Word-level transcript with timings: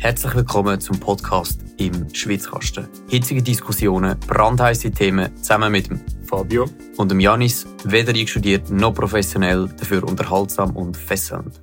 Herzlich 0.00 0.34
willkommen 0.34 0.80
zum 0.80 0.98
Podcast 0.98 1.60
im 1.76 2.08
Schwitzkasten. 2.14 2.88
Hitzige 3.10 3.42
Diskussionen, 3.42 4.18
brandheiße 4.20 4.90
Themen 4.92 5.36
zusammen 5.36 5.70
mit 5.70 5.90
dem 5.90 6.00
Fabio 6.24 6.70
und 6.96 7.10
dem 7.10 7.20
Janis, 7.20 7.66
weder 7.84 8.14
einstudiert 8.14 8.70
noch 8.70 8.94
professionell, 8.94 9.68
dafür 9.78 10.02
unterhaltsam 10.04 10.74
und 10.74 10.96
fesselnd. 10.96 11.60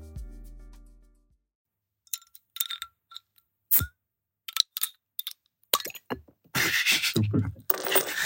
Super. 7.15 7.51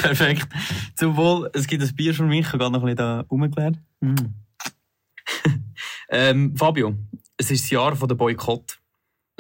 Perfekt. 0.02 0.48
Zum 0.98 1.16
Wohl, 1.16 1.50
es 1.54 1.66
gibt 1.68 1.84
ein 1.84 1.96
Bier 1.96 2.14
von 2.14 2.28
mir, 2.28 2.42
ich 2.42 2.48
habe 2.48 2.58
gerade 2.58 2.74
noch 2.74 2.82
ein 2.82 2.88
bisschen 2.88 2.98
da 2.98 3.22
rumgeklärt. 3.32 3.78
Mm. 4.02 4.16
ähm, 6.10 6.58
Fabio, 6.58 6.98
es 7.38 7.50
ist 7.50 7.64
das 7.64 7.70
Jahr 7.70 7.96
der 7.96 8.16
Boykott. 8.16 8.81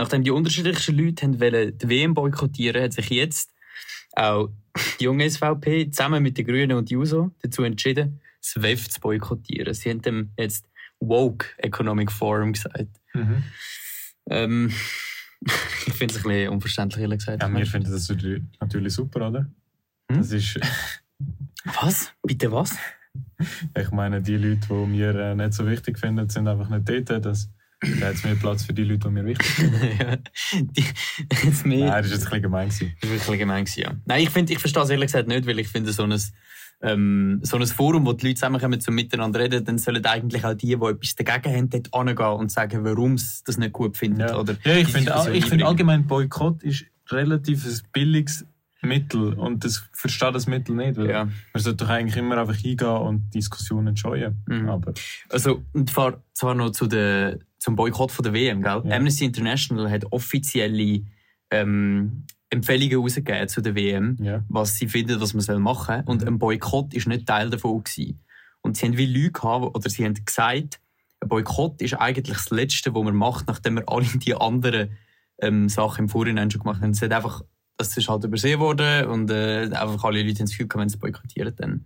Nachdem 0.02 0.24
die 0.24 0.32
unterschiedlichsten 0.32 0.98
Leute 0.98 1.28
haben 1.28 1.40
wollen, 1.40 1.78
die 1.78 1.88
WM 1.88 2.16
boykottieren 2.16 2.82
hat 2.82 2.94
sich 2.94 3.08
jetzt 3.12 3.52
auch 4.14 4.50
die 5.00 5.04
junge 5.04 5.30
SVP 5.30 5.92
zusammen 5.92 6.23
mit 6.23 6.40
den 6.40 6.48
Grünen 6.48 6.76
und 6.76 6.90
Juso 6.90 7.30
dazu 7.44 7.62
entschieden, 7.62 8.20
das 8.42 8.64
WEF 8.64 8.90
zu 8.90 9.00
boykottieren. 9.00 9.76
Sie 9.76 9.92
haben 9.92 10.02
dem 10.02 10.32
jetzt 10.40 10.66
Woke 11.00 11.45
Economic 11.58 12.12
Forum 12.12 12.54
gesagt. 12.54 12.90
Mhm. 13.14 13.44
Ähm, 14.28 14.73
ich 15.86 15.94
finde 15.94 16.16
es 16.16 16.26
ein 16.26 16.30
bisschen 16.31 16.50
unverständlich, 16.50 17.02
ehrlich 17.04 17.20
gesagt. 17.20 17.44
Ja, 17.44 17.56
wir 17.56 17.68
finden 17.68 17.92
das 17.92 18.09
natürlich 18.59 18.94
super, 18.94 19.28
oder? 19.28 19.52
Hm? 20.12 20.18
Das 20.18 20.31
ist, 20.31 20.59
Was? 21.80 22.12
Bitte 22.23 22.52
was? 22.52 22.76
ich 23.78 23.92
meine, 23.92 24.20
die 24.20 24.38
Leute, 24.38 24.68
die 24.68 24.94
wir 24.94 25.14
äh, 25.14 25.36
nicht 25.36 25.54
so 25.54 25.68
wichtig 25.68 26.00
finden, 26.00 26.28
sind 26.28 26.48
einfach 26.48 26.70
nicht 26.70 26.90
dort. 26.90 27.23
Das, 27.23 27.52
da 27.81 28.08
hat 28.08 28.16
es 28.16 28.23
mehr 28.23 28.35
Platz 28.35 28.63
für 28.63 28.73
die 28.73 28.84
Leute, 28.84 29.09
die 29.09 29.16
wir 29.16 29.26
wichtig 29.26 29.48
finden. 29.48 29.81
ja, 29.99 30.17
die, 30.62 30.85
jetzt 31.44 31.66
mehr. 31.66 31.89
Nein, 31.89 32.03
das 32.03 32.12
war 32.12 32.12
jetzt 32.12 32.13
ein 32.13 32.20
bisschen 32.20 32.41
gemein. 32.44 32.70
Gewesen. 32.70 32.94
Das 33.02 33.09
war 33.09 33.17
wirklich 33.17 33.39
gemein, 33.39 33.66
gewesen, 33.66 33.81
ja. 33.81 33.92
Nein, 34.06 34.23
ich, 34.23 34.30
find, 34.30 34.50
ich 34.52 34.59
verstehe 34.59 34.83
es 34.83 34.89
ehrlich 34.89 35.08
gesagt 35.08 35.28
nicht, 35.28 35.47
weil 35.47 35.58
ich 35.59 35.67
finde, 35.67 35.91
so 35.91 36.03
ein, 36.03 36.16
ähm, 36.83 37.39
so 37.41 37.58
ein 37.58 37.66
Forum, 37.66 38.06
wo 38.06 38.14
die 38.14 38.28
Leute 38.28 38.36
zusammenkommen, 38.36 38.80
zum 38.80 38.94
Miteinander 38.94 39.39
reden, 39.39 39.66
dann 39.66 39.80
sollen 39.80 40.06
eigentlich 40.06 40.45
auch 40.45 40.53
die, 40.53 40.67
die 40.67 40.86
etwas 40.86 41.16
dagegen 41.16 41.56
haben, 41.56 41.69
dort 41.69 41.89
hingehen 42.08 42.39
und 42.39 42.52
sagen, 42.52 42.83
warum 42.83 43.17
sie 43.17 43.41
das 43.45 43.58
nicht 43.58 43.73
gut 43.73 43.97
finden. 43.97 44.22
Ja, 44.22 44.38
Oder 44.38 44.58
ja 44.63 44.75
ich 44.75 44.88
finde 44.88 45.41
find 45.41 45.63
allgemein, 45.63 46.06
Boykott 46.06 46.61
ist 46.61 46.86
relativ 47.09 47.66
ein 47.66 47.80
billiges 47.91 48.45
Mittel 48.82 49.34
und 49.34 49.64
das 49.64 49.84
versteht 49.94 50.34
das 50.36 50.48
Mittel 50.48 50.76
nicht. 50.76 50.98
Weil 50.98 51.10
Ja. 51.10 51.26
Man 51.26 51.64
sollte 51.64 51.86
doch 51.86 51.90
eigentlich 51.90 52.18
immer 52.18 52.38
einfach 52.38 52.56
hingehen 52.56 52.88
und 52.90 53.30
Diskussionen 53.34 53.96
scheuen. 53.96 54.44
Mhm. 54.48 54.70
Aber 54.70 54.94
Also, 55.30 55.64
und 55.74 55.90
zwar, 55.90 56.22
zwar 56.34 56.56
noch 56.56 56.72
zu 56.72 56.88
der, 56.88 57.40
zum 57.59 57.76
Boykott 57.76 58.12
von 58.12 58.24
der 58.24 58.34
WM, 58.34 58.62
gell? 58.62 58.82
Ja. 58.86 58.96
Amnesty 58.98 59.26
International 59.26 59.90
hat 59.90 60.12
offizielle 60.12 61.02
ähm, 61.52 62.24
Empfehlungen 62.50 62.98
rausgegeben 62.98 63.48
zu 63.48 63.62
der 63.62 63.76
WM, 63.76 64.18
ja. 64.20 64.44
was 64.50 64.78
sie 64.78 64.88
finden, 64.88 65.22
was 65.22 65.34
man 65.34 65.42
soll 65.42 65.59
machen 65.59 65.96
soll. 65.98 66.04
Und 66.06 66.22
Mhm. 66.22 66.28
ein 66.28 66.40
Boykott 66.40 66.94
ist 66.94 67.08
nicht 67.08 67.26
Teil 67.28 67.50
davon. 67.50 67.84
Gewesen. 67.84 68.20
Und 68.62 68.78
sie 68.78 68.86
haben 68.88 68.98
wie 68.98 69.06
Leute 69.06 69.32
gehabt, 69.32 69.76
oder 69.76 69.90
sie 69.90 70.04
haben 70.06 70.14
gesagt, 70.26 70.80
ein 71.20 71.30
Boykott 71.30 71.82
ist 71.82 71.94
eigentlich 71.94 72.38
das 72.38 72.50
Letzte, 72.50 72.94
was 72.96 73.04
man 73.04 73.16
macht, 73.16 73.48
nachdem 73.48 73.76
wir 73.76 73.88
alle 73.88 74.06
die 74.16 74.36
anderen 74.36 74.98
ähm, 75.40 75.70
Sachen 75.70 76.06
im 76.06 76.09
Vorhinein 76.09 76.52
schon 76.52 76.62
gemacht 76.62 76.82
haben. 76.82 76.92
Es 76.92 77.02
hat 77.02 77.12
einfach, 77.14 77.42
das 77.90 77.98
ist 77.98 78.10
halt 78.10 78.24
übersehen 78.24 78.60
worden 78.60 79.06
und 79.08 79.30
äh, 79.32 79.70
einfach 79.74 80.04
alle 80.04 80.22
Leute 80.22 80.36
haben 80.40 80.46
das 80.46 80.52
Gefühl 80.52 80.68
gehabt, 80.68 80.82
wenn 80.82 80.90
sie 80.90 80.98
boykottieren, 80.98 81.54
dann. 81.56 81.86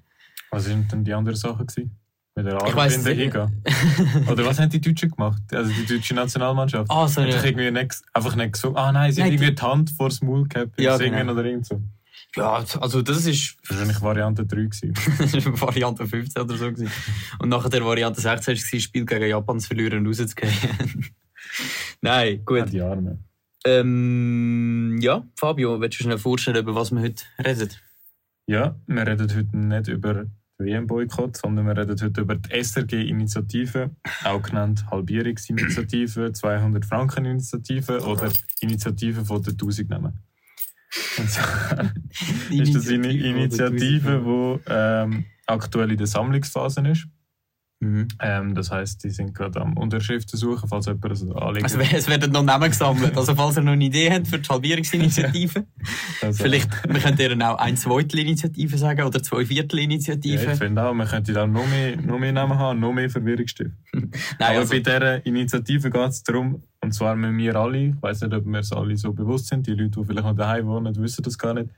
Was 0.52 0.66
sind 0.66 0.92
denn 0.92 1.04
die 1.04 1.14
anderen 1.14 1.38
Sachen 1.38 1.66
gewesen? 1.68 1.92
Mit 2.38 2.46
der 2.48 2.58
es 2.86 2.98
nicht. 3.04 3.18
hingehen? 3.18 3.64
Oder 4.30 4.46
was 4.46 4.60
haben 4.60 4.70
die 4.70 4.82
Deutschen 4.82 5.10
gemacht? 5.10 5.42
Also 5.54 5.72
die 5.72 5.86
deutsche 5.86 6.14
Nationalmannschaft? 6.14 6.92
Ah, 6.92 7.08
so 7.08 7.22
Hat 7.22 7.28
eine- 7.30 7.38
doch 7.38 7.46
irgendwie 7.46 7.72
nicht, 7.72 8.02
einfach 8.14 8.36
nicht 8.36 8.54
gesungen. 8.54 8.78
Ah 8.78 8.92
nein, 8.92 9.12
sie 9.14 9.22
Nein, 9.22 9.32
haben 9.32 9.38
die- 9.38 9.44
irgendwie 9.46 9.56
die 9.56 9.62
Hand 9.62 9.90
vor 9.92 10.10
das 10.10 10.22
Maul 10.22 10.46
gehabt 10.48 10.80
Ja, 10.80 10.98
Singen 10.98 11.18
genau. 11.20 11.32
oder 11.34 11.46
irgend 11.46 11.66
so. 11.66 11.82
Ja, 12.36 12.62
also 12.82 13.02
das 13.02 13.26
ist 13.26 13.56
Wahrscheinlich 13.70 14.02
Variante 14.02 14.46
3 14.46 14.56
gewesen. 14.64 14.94
Das 15.18 15.46
war 15.46 15.62
Variante 15.62 16.06
15 16.06 16.42
oder 16.44 16.58
so. 16.58 16.66
Gewesen. 16.70 16.92
Und 17.40 17.48
nachher 17.48 17.70
der 17.70 17.86
Variante 17.86 18.20
16 18.20 18.54
war 18.58 18.62
das 18.72 18.82
Spiel 18.84 19.06
gegen 19.06 19.30
Japan 19.30 19.60
zu 19.62 19.68
verlieren 19.68 20.00
und 20.00 20.08
rauszugehen. 20.08 20.52
Nein, 22.02 22.36
Ja, 22.36 22.42
gut. 22.44 22.72
die 22.72 22.82
Arme. 22.82 23.20
Ähm, 23.66 25.00
ja, 25.02 25.26
Fabio, 25.36 25.82
willst 25.82 26.00
du 26.00 26.04
schnell 26.04 26.20
vorstellen, 26.20 26.58
über 26.58 26.76
was 26.76 26.92
wir 26.92 27.02
heute 27.02 27.24
reden? 27.44 27.70
Ja, 28.48 28.76
wir 28.86 29.08
reden 29.08 29.36
heute 29.36 29.58
nicht 29.58 29.88
über 29.88 30.14
den 30.14 30.32
WM-Boykott, 30.60 31.36
sondern 31.38 31.66
wir 31.66 31.76
reden 31.76 32.00
heute 32.00 32.22
über 32.22 32.36
die 32.36 32.64
SRG-Initiative, 32.64 33.90
auch 34.24 34.42
genannt 34.44 34.86
Halbierungsinitiative, 34.92 36.28
200-Franken-Initiative 36.28 38.02
oder 38.06 38.32
Initiative 38.62 39.26
von 39.26 39.42
den 39.42 39.54
1000 39.54 39.90
Namen. 39.90 40.20
Und 41.18 41.30
zwar 41.30 41.92
ist 42.52 42.76
das 42.76 42.88
eine 42.88 43.12
Initiative, 43.12 44.22
die 44.24 44.72
ähm, 44.72 45.26
aktuell 45.48 45.92
in 45.92 45.98
der 45.98 46.08
Sammlungsphase 46.08 46.88
ist. 46.88 47.08
Mhm. 47.82 48.08
Ähm, 48.22 48.56
das 48.56 48.72
heisst, 48.72 49.04
die 49.04 49.10
sind 49.10 49.34
gerade 49.36 49.60
am 49.60 49.76
Unterschriften 49.78 50.40
suchen, 50.40 50.70
falls 50.70 50.86
jemand 50.86 51.12
das 51.12 51.22
anlegt. 51.30 51.64
Also, 51.64 51.80
es 51.80 52.08
werden 52.08 52.32
noch 52.32 52.44
Namen 52.44 52.70
gesammelt. 52.70 53.18
Also, 53.18 53.36
falls 53.36 53.58
ihr 53.58 53.64
noch 53.64 53.74
eine 53.74 53.84
Idee 53.84 54.10
habt 54.12 54.28
für 54.28 54.40
die 54.40 54.48
Halbierungsinitiative, 54.48 55.66
Also, 56.22 56.44
vielleicht, 56.44 56.70
wir 56.88 57.00
können 57.00 57.18
ihr 57.20 57.50
auch 57.50 57.58
ein 57.58 57.76
Zweitel-Initiative 57.76 58.78
sagen 58.78 59.04
oder 59.04 59.22
zwei 59.22 59.38
Ja, 59.38 59.42
ich 59.42 59.48
Viertel-Initiative. 59.50 60.56
finde 60.56 60.84
auch, 60.84 60.94
man 60.94 61.08
könnte 61.08 61.34
dann 61.34 61.52
noch 61.52 61.68
mehr, 61.68 61.98
noch 61.98 62.18
mehr 62.18 62.32
Namen 62.32 62.58
haben, 62.58 62.80
noch 62.80 62.94
mehr 62.94 63.10
Verwirrung 63.10 63.48
stiften. 63.48 63.78
Nein, 63.94 64.12
Aber 64.40 64.60
also, 64.60 64.72
bei 64.74 64.80
dieser 64.80 65.26
Initiative 65.26 65.90
geht 65.90 66.10
es 66.10 66.24
darum, 66.24 66.64
und 66.82 66.94
zwar 66.94 67.16
mit 67.16 67.34
mir 67.34 67.56
alle, 67.58 67.78
ich 67.88 68.02
weiß 68.02 68.22
nicht, 68.22 68.34
ob 68.34 68.46
wir 68.46 68.60
es 68.60 68.72
alle 68.72 68.96
so 68.96 69.12
bewusst 69.12 69.48
sind, 69.48 69.68
die 69.68 69.72
Leute, 69.72 70.00
die 70.00 70.06
vielleicht 70.06 70.26
noch 70.26 70.36
daheim 70.36 70.66
wohnen, 70.68 70.96
wissen 70.96 71.24
das 71.24 71.38
gar 71.38 71.54
nicht. 71.54 71.70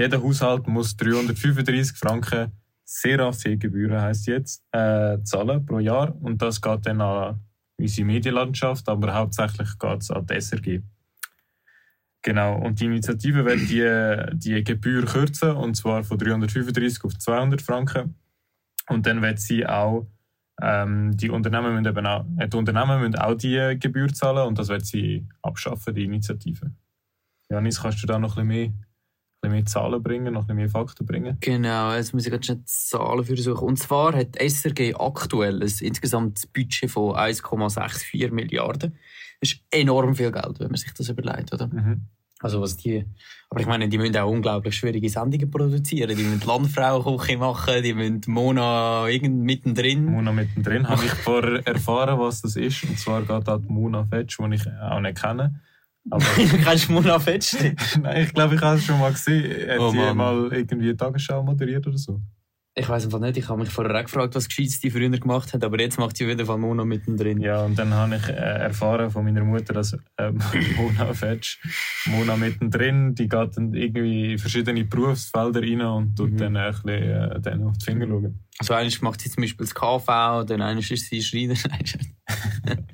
Jeder 0.00 0.22
Haushalt 0.22 0.66
muss 0.66 0.96
335 0.96 1.96
Franken 1.98 2.52
Serafee-Gebühren, 2.84 4.00
heisst 4.00 4.26
jetzt, 4.26 4.64
äh, 4.72 5.18
zahlen 5.22 5.64
pro 5.64 5.78
Jahr. 5.78 6.14
Und 6.20 6.42
das 6.42 6.60
geht 6.60 6.86
dann 6.86 7.00
an 7.00 7.40
unsere 7.78 8.06
Medienlandschaft, 8.06 8.88
aber 8.88 9.14
hauptsächlich 9.14 9.78
geht 9.78 10.02
es 10.02 10.10
an 10.10 10.26
die 10.26 10.34
SRG. 10.34 10.82
Genau, 12.22 12.56
und 12.58 12.78
die 12.80 12.84
Initiative 12.84 13.44
wird 13.44 13.68
die, 13.68 14.38
die 14.38 14.62
Gebühr 14.62 15.04
kürzen, 15.04 15.50
und 15.50 15.74
zwar 15.74 16.04
von 16.04 16.18
335 16.18 17.04
auf 17.04 17.18
200 17.18 17.60
Franken. 17.60 18.14
Und 18.88 19.06
dann 19.06 19.22
wird 19.22 19.40
sie 19.40 19.66
auch 19.66 20.06
ähm, 20.60 21.16
die 21.16 21.30
Unternehmen 21.30 21.74
müssen 21.74 21.86
eben 21.86 22.06
auch, 22.06 22.24
äh, 22.38 22.48
die 22.48 22.56
Unternehmen 22.56 23.00
müssen 23.00 23.16
auch 23.16 23.34
die 23.34 23.76
Gebühr 23.80 24.08
zahlen 24.12 24.46
und 24.46 24.58
das 24.58 24.68
wird 24.68 24.86
sie 24.86 25.26
abschaffen, 25.42 25.94
die 25.94 26.04
Initiative. 26.04 26.70
Janis, 27.50 27.80
kannst 27.80 28.02
du 28.02 28.06
da 28.06 28.18
noch 28.18 28.36
ein 28.36 28.46
bisschen 28.46 28.70
mehr, 28.70 28.86
bisschen 29.42 29.52
mehr 29.52 29.66
Zahlen 29.66 30.02
bringen, 30.02 30.34
noch 30.34 30.42
ein 30.42 30.46
bisschen 30.46 30.56
mehr 30.56 30.68
Fakten 30.70 31.06
bringen? 31.06 31.36
Genau, 31.40 31.92
jetzt 31.94 32.14
muss 32.14 32.24
ich 32.24 32.30
gerade 32.30 32.44
schnell 32.44 32.62
Zahlen 32.64 33.24
für 33.24 33.36
suchen. 33.36 33.68
Und 33.68 33.78
zwar 33.78 34.14
hat 34.14 34.36
SRG 34.36 34.94
aktuell 34.94 35.62
ein 35.62 35.72
insgesamtes 35.80 36.46
Budget 36.46 36.90
von 36.90 37.14
1,64 37.14 38.30
Milliarden. 38.32 38.96
Das 39.40 39.52
ist 39.52 39.60
enorm 39.70 40.14
viel 40.14 40.30
Geld, 40.30 40.60
wenn 40.60 40.68
man 40.68 40.76
sich 40.76 40.92
das 40.94 41.08
überlegt, 41.08 41.52
oder? 41.52 41.66
Mhm. 41.66 42.02
Also 42.40 42.60
was 42.60 42.76
die, 42.76 43.04
aber 43.50 43.60
ich 43.60 43.66
meine, 43.66 43.88
die 43.88 43.98
müssen 43.98 44.16
auch 44.16 44.28
unglaublich 44.28 44.74
schwierige 44.74 45.08
Sendungen 45.08 45.48
produzieren. 45.48 46.16
Die 46.16 46.24
müssen 46.24 46.44
Landfrauenküche 46.44 47.38
machen, 47.38 47.82
die 47.84 47.94
müssen 47.94 48.20
Mona 48.26 49.06
irgend 49.08 49.44
mittendrin. 49.44 50.06
Mona 50.06 50.32
mittendrin 50.32 50.88
habe 50.88 51.04
ich 51.04 51.12
vorher 51.12 51.64
erfahren, 51.66 52.18
was 52.18 52.42
das 52.42 52.56
ist. 52.56 52.82
Und 52.82 52.98
zwar 52.98 53.22
geht 53.22 53.46
da 53.46 53.58
die 53.58 53.68
Mona 53.68 54.04
Fetsch, 54.04 54.38
die 54.38 54.54
ich 54.54 54.66
auch 54.66 55.00
nicht 55.00 55.22
kenne. 55.22 55.60
Aber 56.10 56.24
Kannst 56.64 56.88
du 56.88 56.92
Mona 56.92 57.18
feststellen? 57.20 57.76
nein, 58.00 58.24
ich 58.24 58.34
glaube, 58.34 58.56
ich 58.56 58.60
habe 58.60 58.76
es 58.78 58.84
schon 58.84 58.98
mal 58.98 59.12
gesehen. 59.12 59.70
Hat 59.70 59.78
Oh 59.78 59.92
Mann. 59.92 60.16
mal 60.16 60.48
irgendwie 60.52 60.88
eine 60.88 60.96
Tagesschau 60.96 61.42
moderiert 61.42 61.86
oder 61.86 61.98
so? 61.98 62.20
Ich 62.74 62.88
weiß 62.88 63.04
einfach 63.04 63.20
nicht, 63.20 63.36
ich 63.36 63.46
habe 63.50 63.60
mich 63.60 63.68
vorher 63.68 63.94
auch 63.94 64.02
gefragt, 64.02 64.34
was 64.34 64.48
Gescheites 64.48 64.80
die 64.80 64.90
früher 64.90 65.10
gemacht 65.10 65.52
hat, 65.52 65.62
aber 65.62 65.78
jetzt 65.78 65.98
macht 65.98 66.16
sie 66.16 66.26
wieder 66.26 66.46
von 66.46 66.58
Mona 66.58 66.86
mittendrin. 66.86 67.38
Ja, 67.42 67.64
und 67.66 67.78
dann 67.78 67.92
habe 67.92 68.16
ich 68.16 68.26
äh, 68.30 68.32
erfahren 68.32 69.10
von 69.10 69.24
meiner 69.26 69.44
Mutter, 69.44 69.74
dass 69.74 69.94
ähm, 70.16 70.38
Mona 70.76 71.12
Fetsch, 71.12 71.58
Mona 72.06 72.34
mittendrin, 72.34 73.14
die 73.14 73.28
geht 73.28 73.56
dann 73.58 73.74
irgendwie 73.74 74.32
in 74.32 74.38
verschiedene 74.38 74.84
Berufsfelder 74.86 75.60
rein 75.60 75.82
und 75.82 76.16
tut 76.16 76.30
Mhm. 76.32 76.36
dann 76.38 76.56
ein 76.56 76.72
bisschen 76.72 76.88
äh, 76.88 77.40
dann 77.42 77.62
auf 77.64 77.76
die 77.76 77.84
Finger 77.84 78.06
schauen. 78.06 78.38
Also 78.58 78.72
eines 78.72 79.02
macht 79.02 79.20
sie 79.20 79.28
zum 79.30 79.42
Beispiel 79.42 79.66
das 79.66 79.74
KV, 79.74 80.44
dann 80.46 80.62
eines 80.62 80.90
ist 80.90 81.10
sie 81.10 81.20
Schreiner. 81.22 81.54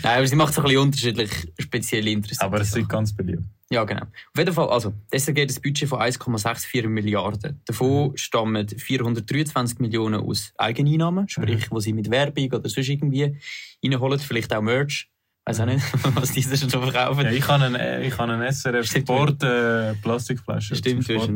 Nein, 0.04 0.18
aber 0.18 0.26
sie 0.26 0.36
macht 0.36 0.54
so 0.54 0.60
ein 0.60 0.64
bisschen 0.64 0.80
unterschiedlich 0.82 1.30
spezielle 1.58 2.10
interessante 2.10 2.44
Aber 2.54 2.60
es 2.62 2.74
ist 2.74 2.88
ganz 2.88 3.12
beliebt. 3.14 3.42
Ja, 3.72 3.84
genau. 3.84 4.02
Auf 4.02 4.38
jeden 4.38 4.52
Fall, 4.52 4.68
also, 4.68 4.92
deshalb 5.12 5.36
geht 5.36 5.48
das 5.50 5.60
Budget 5.60 5.88
von 5.88 6.00
1,64 6.00 6.88
Milliarden. 6.88 7.52
Mhm. 7.52 7.60
Davon 7.66 8.16
stammen 8.16 8.68
423 8.68 9.78
Millionen 9.78 10.20
aus 10.20 10.52
Eigeneinnahmen, 10.58 11.28
sprich, 11.28 11.70
Mhm. 11.70 11.74
wo 11.74 11.80
sie 11.80 11.92
mit 11.92 12.10
Werbung 12.10 12.52
oder 12.52 12.68
sonst 12.68 12.88
irgendwie 12.88 13.36
reinholen, 13.84 14.18
vielleicht 14.18 14.52
auch 14.54 14.60
Merch. 14.62 15.08
Weiß 15.46 15.60
auch 15.60 15.66
nicht, 15.66 15.84
was 16.16 16.32
diese 16.32 16.56
schon 16.56 16.68
verkaufen. 16.68 17.20
Mhm. 17.20 17.26
Ja, 17.26 17.32
ich 17.32 17.48
habe 17.48 17.64
einen, 17.64 17.74
äh, 17.76 18.06
ich 18.06 18.18
habe 18.18 18.32
einen 18.32 18.42
SRF. 18.52 18.86
Sport 18.86 19.42
äh, 19.44 19.94
Plastikflasche. 20.02 20.74
Stimmt, 20.74 21.04
Sport. 21.04 21.30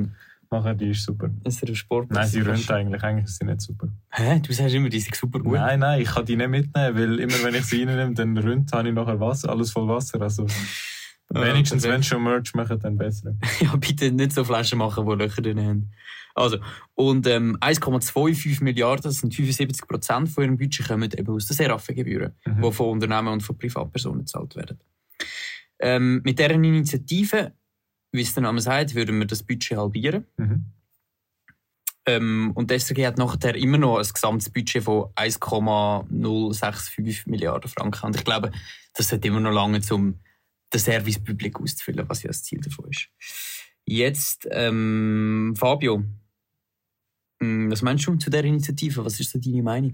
Nachher, 0.51 0.75
die 0.75 0.91
ist 0.91 1.05
super. 1.05 1.31
SRF 1.49 1.77
Sport. 1.77 2.11
Nein, 2.11 2.27
sie 2.29 2.41
rönt 2.41 2.71
eigentlich. 2.71 3.03
Eigentlich 3.03 3.25
ist 3.27 3.39
sie 3.39 3.45
nicht 3.45 3.61
super. 3.61 3.89
Hä? 4.11 4.41
Du 4.41 4.53
sagst 4.53 4.75
immer, 4.75 4.89
die 4.89 5.01
sind 5.01 5.15
super 5.15 5.41
gut. 5.41 5.55
Nein, 5.55 5.81
nein, 5.81 6.01
ich 6.01 6.09
kann 6.09 6.25
die 6.25 6.37
nicht 6.37 6.49
mitnehmen, 6.49 6.97
weil 6.99 7.19
immer 7.21 7.43
wenn 7.43 7.55
ich 7.55 7.65
sie 7.65 7.83
reinnehme, 7.85 8.15
dann 8.15 8.37
rönt, 8.39 8.73
habe 8.73 8.89
ich 8.89 8.95
nachher 8.95 9.19
Wasser, 9.21 9.51
alles 9.51 9.73
voll 9.73 9.89
Wasser. 9.89 10.21
Also, 10.21 10.47
Wenigstens, 11.31 11.83
perfekt. 11.83 11.93
wenn 11.95 12.03
sie 12.03 12.09
schon 12.09 12.23
Merch 12.23 12.55
machen, 12.55 12.79
dann 12.81 12.97
besser. 12.99 13.35
Ja, 13.61 13.75
bitte 13.77 14.13
nicht 14.13 14.33
so 14.33 14.45
Flaschen 14.45 14.79
machen, 14.79 15.07
die 15.09 15.15
Löcher 15.17 15.43
drin 15.43 15.59
haben. 15.61 15.91
Also, 16.35 16.59
und 16.95 17.27
ähm, 17.27 17.57
1,25 17.61 18.63
Milliarden, 18.63 19.03
das 19.05 19.19
sind 19.19 19.35
75 19.35 19.87
Prozent 19.89 20.29
von 20.29 20.45
ihrem 20.45 20.59
Budget, 20.59 20.87
kommen 20.89 21.11
eben 21.17 21.33
aus 21.33 21.47
den 21.47 21.57
Seraffengebühren, 21.57 22.33
Mhm. 22.45 22.63
die 22.63 22.73
von 22.73 22.89
Unternehmen 22.91 23.29
und 23.29 23.41
von 23.43 23.57
Privatpersonen 23.57 24.21
gezahlt 24.21 24.55
werden. 24.57 24.79
Ähm, 25.81 26.21
mit 26.25 26.39
deren 26.39 26.63
Initiative, 26.63 27.53
wie 28.15 28.23
es 28.23 28.33
der 28.33 28.45
Name 28.45 28.61
sagt, 28.61 28.95
würden 28.95 29.19
wir 29.19 29.27
das 29.27 29.43
Budget 29.43 29.77
halbieren. 29.77 30.25
Mhm. 30.37 30.67
Ähm, 32.07 32.53
und 32.55 32.71
die 32.71 32.79
SRG 32.79 33.07
hat 33.07 33.19
nachher 33.19 33.57
immer 33.57 33.79
noch 33.79 33.99
ein 33.99 34.07
gesamtes 34.07 34.51
Budget 34.51 34.85
von 34.85 35.11
1,065 35.17 37.27
Milliarden 37.27 37.69
Franken. 37.69 38.07
Und 38.07 38.17
ich 38.17 38.25
glaube, 38.25 38.53
das 38.95 39.11
hat 39.11 39.25
immer 39.25 39.41
noch 39.41 39.51
lange, 39.51 39.81
um 39.91 40.21
den 40.73 40.81
Service 40.81 41.19
Public 41.19 41.61
auszufüllen, 41.61 42.09
was 42.09 42.23
ja 42.23 42.29
das 42.29 42.45
Ziel 42.45 42.61
davon 42.61 42.89
ist. 42.91 43.09
Jetzt, 43.85 44.47
ähm, 44.53 45.55
Fabio, 45.57 46.05
mh, 47.41 47.73
was 47.73 47.83
meinst 47.83 48.07
du 48.07 48.15
zu 48.15 48.31
der 48.31 48.45
Initiative? 48.45 49.05
Was 49.05 49.19
ist 49.19 49.33
so 49.33 49.41
deine 49.41 49.63
Meinung? 49.63 49.93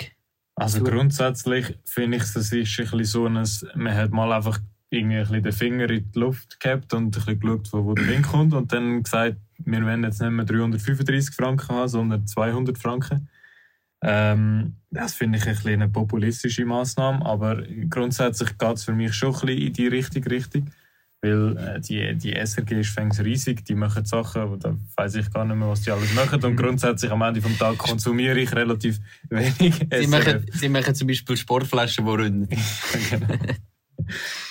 Also 0.57 0.79
So. 0.79 0.85
grundsätzlich 0.85 1.79
finde 1.85 2.19
ich, 2.19 2.25
das 2.25 2.37
ist 2.37 2.53
ein 2.53 2.65
bisschen 2.65 3.05
so 3.05 3.27
ein, 3.27 3.49
man 3.77 3.95
hat 3.95 4.11
mal 4.11 4.31
einfach 4.33 4.59
irgendwie 4.91 5.17
ein 5.17 5.23
bisschen 5.23 5.43
den 5.43 5.53
Finger 5.53 5.91
in 5.91 6.11
die 6.11 6.19
Luft 6.19 6.61
gehabt 6.61 6.93
und 6.93 7.07
ein 7.07 7.11
bisschen 7.11 7.41
geschaut, 7.41 7.73
wo, 7.73 7.85
wo 7.85 7.95
der 7.95 8.09
Wind 8.09 8.27
kommt 8.27 8.53
und 8.55 8.73
dann 8.73 9.03
gesagt, 9.03 9.37
wir 9.59 9.85
wollen 9.85 10.03
jetzt 10.03 10.21
nicht 10.21 10.31
mehr 10.31 10.45
335 10.45 11.35
Franken 11.35 11.69
haben, 11.69 11.89
sondern 11.89 12.27
200 12.27 12.77
Franken. 12.77 13.29
Ähm, 14.03 14.75
das 14.91 15.15
finde 15.15 15.39
ich 15.39 15.47
ein 15.47 15.55
bisschen 15.55 15.75
eine 15.75 15.89
populistische 15.89 16.65
Maßnahme, 16.65 17.25
aber 17.25 17.63
grundsätzlich 17.89 18.57
geht 18.59 18.77
es 18.77 18.85
für 18.85 18.95
mich 18.95 19.15
schon 19.15 19.35
ein 19.35 19.41
bisschen 19.41 19.67
in 19.67 19.73
die 19.73 19.87
richtige 19.87 20.31
Richtung. 20.31 20.71
Weil 21.23 21.57
äh, 21.59 21.81
die, 21.81 22.17
die 22.17 22.33
SRG 22.33 22.81
ist 22.81 22.95
fängs 22.95 23.21
riesig, 23.21 23.63
die 23.67 23.75
machen 23.75 24.07
Sachen, 24.07 24.59
da 24.59 24.75
weiß 24.97 25.17
ich 25.17 25.31
gar 25.31 25.45
nicht 25.45 25.57
mehr, 25.57 25.69
was 25.69 25.83
die 25.83 25.91
alles 25.91 26.15
machen. 26.15 26.43
Und 26.43 26.57
grundsätzlich 26.57 27.11
am 27.11 27.21
Ende 27.21 27.43
vom 27.43 27.57
Tag 27.59 27.77
konsumiere 27.77 28.41
ich 28.41 28.55
relativ 28.55 29.01
wenig 29.29 29.55
Sie 29.59 29.73
SRF. 29.91 30.09
machen, 30.09 30.47
sie 30.51 30.69
machen 30.71 30.95
zum 30.95 31.09
Beispiel 31.09 31.37
Sportflaschen, 31.37 32.07
die 32.07 32.11
runden. 32.11 32.49
genau. 33.11 33.27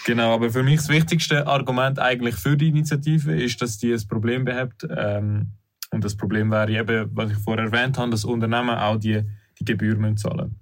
Genau, 0.06 0.34
aber 0.34 0.50
für 0.50 0.64
mich 0.64 0.78
das 0.78 0.90
wichtigste 0.90 1.48
Argument 1.48 2.00
eigentlich 2.00 2.36
für 2.36 2.58
die 2.58 2.70
Initiative 2.70 3.36
ist, 3.36 3.62
dass 3.62 3.78
die 3.78 3.94
ein 3.94 4.08
Problem 4.08 4.46
behebt. 4.46 4.88
Ähm, 4.90 5.52
und 5.92 6.04
das 6.04 6.16
Problem 6.16 6.52
wäre 6.52 6.72
eben, 6.72 7.10
was 7.14 7.32
ich 7.32 7.38
vorher 7.38 7.66
erwähnt 7.66 7.98
habe, 7.98 8.12
dass 8.12 8.26
Unternehmen 8.26 8.78
auch 8.78 8.98
die, 8.98 9.24
die 9.60 9.66
Gebühr 9.66 9.96
müssen 9.96 10.18
zahlen 10.18 10.60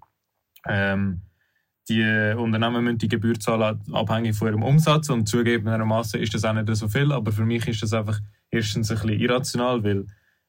ähm, 0.65 1.21
Die 1.89 2.01
Unternehmen 2.37 2.83
müssen 2.83 2.97
die 2.97 3.09
Gebühr 3.09 3.39
zahlen, 3.39 3.81
abhängig 3.91 4.35
von 4.35 4.47
ihrem 4.47 4.63
Umsatz. 4.63 5.09
Und 5.09 5.27
zugegebenermaßen 5.27 6.19
ist 6.19 6.33
das 6.33 6.45
auch 6.45 6.53
nicht 6.53 6.73
so 6.75 6.87
viel, 6.87 7.11
aber 7.11 7.31
für 7.31 7.45
mich 7.45 7.67
ist 7.67 7.83
das 7.83 7.93
einfach 7.93 8.19
erstens 8.49 8.91
ein 8.91 8.97
bisschen 8.97 9.19
irrational, 9.19 9.83
weil 9.83 10.05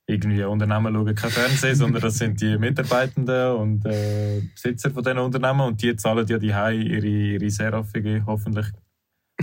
irgendwie 0.08 0.42
Unternehmen 0.42 0.94
schauen 0.94 1.14
kein 1.14 1.30
Fernsehen, 1.30 1.74
sondern 1.76 2.02
das 2.02 2.16
sind 2.18 2.40
die 2.40 2.56
Mitarbeitenden 2.58 3.52
und 3.56 3.84
äh, 3.86 4.40
Besitzer 4.54 4.90
von 4.90 5.04
diesen 5.04 5.18
Unternehmen 5.18 5.60
und 5.60 5.80
die 5.82 5.94
zahlen 5.96 6.26
ja 6.26 6.38
die 6.38 6.46
ihre, 6.48 7.06
ihre 7.06 7.50
Seraffige 7.50 8.22
hoffentlich, 8.26 8.66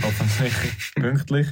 hoffentlich 0.02 0.52
pünktlich 0.96 1.46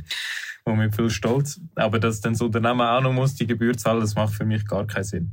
und 0.64 0.78
mit 0.78 0.94
viel 0.96 1.10
Stolz. 1.10 1.60
Aber 1.76 1.98
dass 1.98 2.20
dann 2.20 2.32
das 2.32 2.42
Unternehmen 2.42 2.80
auch 2.80 3.00
noch 3.00 3.12
muss 3.12 3.34
die 3.36 3.46
Gebühr 3.46 3.76
zahlen, 3.76 4.00
das 4.00 4.14
macht 4.16 4.34
für 4.34 4.44
mich 4.44 4.66
gar 4.66 4.86
keinen 4.86 5.04
Sinn. 5.04 5.30